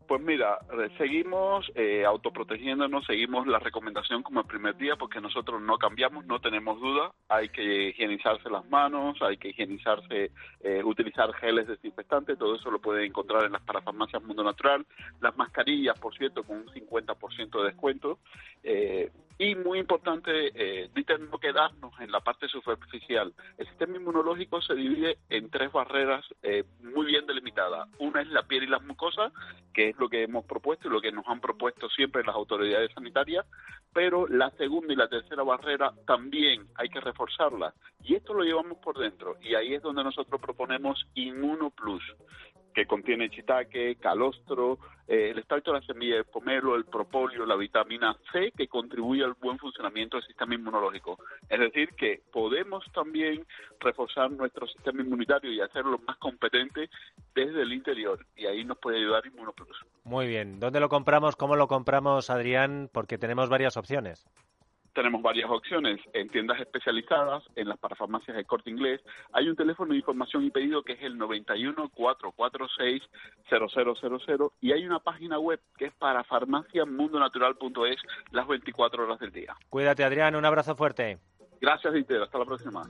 Pues 0.07 0.21
mira, 0.21 0.59
seguimos 0.99 1.71
eh, 1.75 2.05
autoprotegiéndonos, 2.05 3.07
seguimos 3.07 3.47
la 3.47 3.59
recomendación 3.59 4.23
como 4.23 4.40
el 4.40 4.47
primer 4.47 4.77
día 4.77 4.97
porque 4.97 5.19
nosotros 5.19 5.62
no 5.62 5.79
cambiamos, 5.79 6.27
no 6.27 6.40
tenemos 6.40 6.79
duda, 6.79 7.12
hay 7.29 7.49
que 7.49 7.88
higienizarse 7.88 8.51
las 8.51 8.69
manos, 8.69 9.17
hay 9.23 9.38
que 9.38 9.49
higienizarse, 9.49 10.31
eh, 10.61 10.83
utilizar 10.85 11.33
geles 11.35 11.67
desinfectantes, 11.67 12.38
todo 12.38 12.57
eso 12.57 12.71
lo 12.71 12.81
pueden 12.81 13.07
encontrar 13.07 13.45
en 13.45 13.53
las 13.53 13.62
parafarmacias 13.62 14.23
Mundo 14.23 14.45
Natural, 14.45 14.85
las 15.23 15.35
mascarillas, 15.38 15.99
por 15.99 16.14
cierto, 16.14 16.43
con 16.45 16.59
un 16.59 16.67
50% 16.67 17.61
de 17.61 17.67
descuento, 17.67 18.19
eh, 18.62 19.11
y 19.38 19.55
muy 19.57 19.79
importante, 19.81 20.53
eh, 20.55 20.90
no 21.31 21.38
quedarnos 21.38 21.92
en 22.01 22.12
la 22.12 22.20
parte 22.20 22.49
superficial. 22.49 23.33
El 23.59 23.66
sistema 23.66 23.97
inmunológico 23.97 24.61
se 24.61 24.75
divide 24.75 25.18
en 25.29 25.51
tres 25.51 25.73
barreras 25.73 26.25
eh, 26.42 26.64
muy 26.83 27.07
bien 27.07 27.27
delimitadas. 27.27 27.88
Una 27.99 28.23
es 28.23 28.29
la 28.29 28.44
piel 28.44 28.64
y 28.64 28.68
las 28.68 28.83
mucosas, 28.83 29.33
que 29.73 29.90
es 29.90 29.99
lo 29.99 30.09
que 30.09 30.23
hemos 30.23 30.44
propuesto 30.44 30.88
y 30.88 30.92
lo 30.92 31.01
que 31.01 31.12
nos 31.12 31.27
han 31.27 31.40
propuesto 31.40 31.88
siempre 31.90 32.25
las 32.25 32.35
autoridades 32.37 32.92
sanitarias, 32.94 33.44
pero 33.92 34.27
la 34.29 34.51
segunda 34.53 34.92
y 34.92 34.97
la 34.97 35.09
tercera 35.09 35.42
barrera 35.42 35.92
también 36.07 36.66
hay 36.77 36.88
que 36.88 37.01
reforzarla. 37.01 37.75
Y 38.03 38.14
esto 38.14 38.35
lo 38.35 38.44
llevamos 38.44 38.79
por 38.79 38.99
dentro, 38.99 39.37
y 39.42 39.55
ahí 39.55 39.75
es 39.75 39.83
donde 39.83 40.05
nosotros 40.05 40.40
proponemos 40.40 41.07
Inmuno 41.14 41.70
Plus 41.70 42.03
que 42.75 42.87
contiene 42.87 43.31
chitaque, 43.31 43.97
calostro, 43.97 44.79
eh, 45.07 45.31
el 45.31 45.39
extracto 45.39 45.73
de 45.73 45.81
la 45.81 45.87
semilla 45.87 46.17
de 46.17 46.25
pomelo, 46.25 46.75
el 46.75 46.85
propóleo, 46.85 47.47
la 47.47 47.57
vitamina 47.57 48.17
C, 48.33 48.53
que 48.57 48.69
contribuye 48.69 49.23
al 49.23 49.35
buen 49.35 49.59
funcionamiento 49.59 50.17
del 50.17 50.27
sistema 50.27 50.55
inmunológico. 50.55 51.19
Es 51.49 51.61
decir, 51.61 51.91
que 51.95 52.23
podemos 52.33 52.85
también 52.93 53.47
reforzar 53.81 54.31
nuestro 54.31 54.67
sistema 54.67 55.03
inmunitario 55.03 55.53
y 55.53 55.61
hacerlo 55.61 56.01
más 56.07 56.17
competente 56.17 56.91
desde 57.35 57.63
el 57.63 57.73
interior, 57.73 58.27
y 58.37 58.47
ahí 58.47 58.65
nos 58.65 58.79
puede 58.79 58.99
ayudar 58.99 59.27
Inmunoplus. 59.27 59.77
Muy 60.05 60.27
bien. 60.27 60.59
¿Dónde 60.59 60.81
lo 60.81 60.89
compramos? 60.89 61.37
¿Cómo 61.37 61.57
lo 61.57 61.69
compramos, 61.69 62.31
Adrián? 62.31 62.91
Porque 62.93 63.19
tenemos 63.19 63.49
varias 63.49 63.77
opciones 63.77 64.27
tenemos 64.94 65.20
varias 65.22 65.50
opciones 65.50 66.00
en 66.12 66.28
tiendas 66.28 66.61
especializadas, 66.61 67.42
en 67.57 67.68
las 67.68 67.78
parafarmacias 67.78 68.37
de 68.37 68.44
corte 68.44 68.70
inglés. 68.70 69.00
Hay 69.33 69.48
un 69.48 69.57
teléfono 69.57 69.92
de 69.92 69.98
información 69.98 70.44
y 70.44 70.50
pedido 70.50 70.83
que 70.83 70.92
es 70.92 71.02
el 71.02 71.18
91 71.18 71.90
446 71.90 73.02
0000 73.50 74.50
y 74.61 74.72
hay 74.72 74.87
una 74.87 75.00
página 75.00 75.38
web 75.38 75.61
que 75.76 75.87
es 75.87 75.94
para 75.94 76.24
farmaciamundonatural.es 76.24 77.96
las 78.30 78.46
24 78.46 79.04
horas 79.04 79.18
del 79.18 79.33
día. 79.33 79.54
Cuídate, 79.68 80.04
Adrián. 80.04 80.37
Un 80.37 80.44
abrazo 80.44 80.74
fuerte. 80.76 81.18
Gracias, 81.61 81.92
Dieter. 81.92 82.22
Hasta 82.22 82.38
la 82.38 82.44
próxima. 82.44 82.83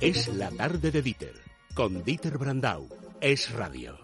Es 0.00 0.28
la 0.28 0.50
tarde 0.50 0.90
de 0.90 1.02
Dieter, 1.02 1.34
con 1.74 2.04
Dieter 2.04 2.38
Brandau. 2.38 2.88
Es 3.20 3.52
radio. 3.52 3.98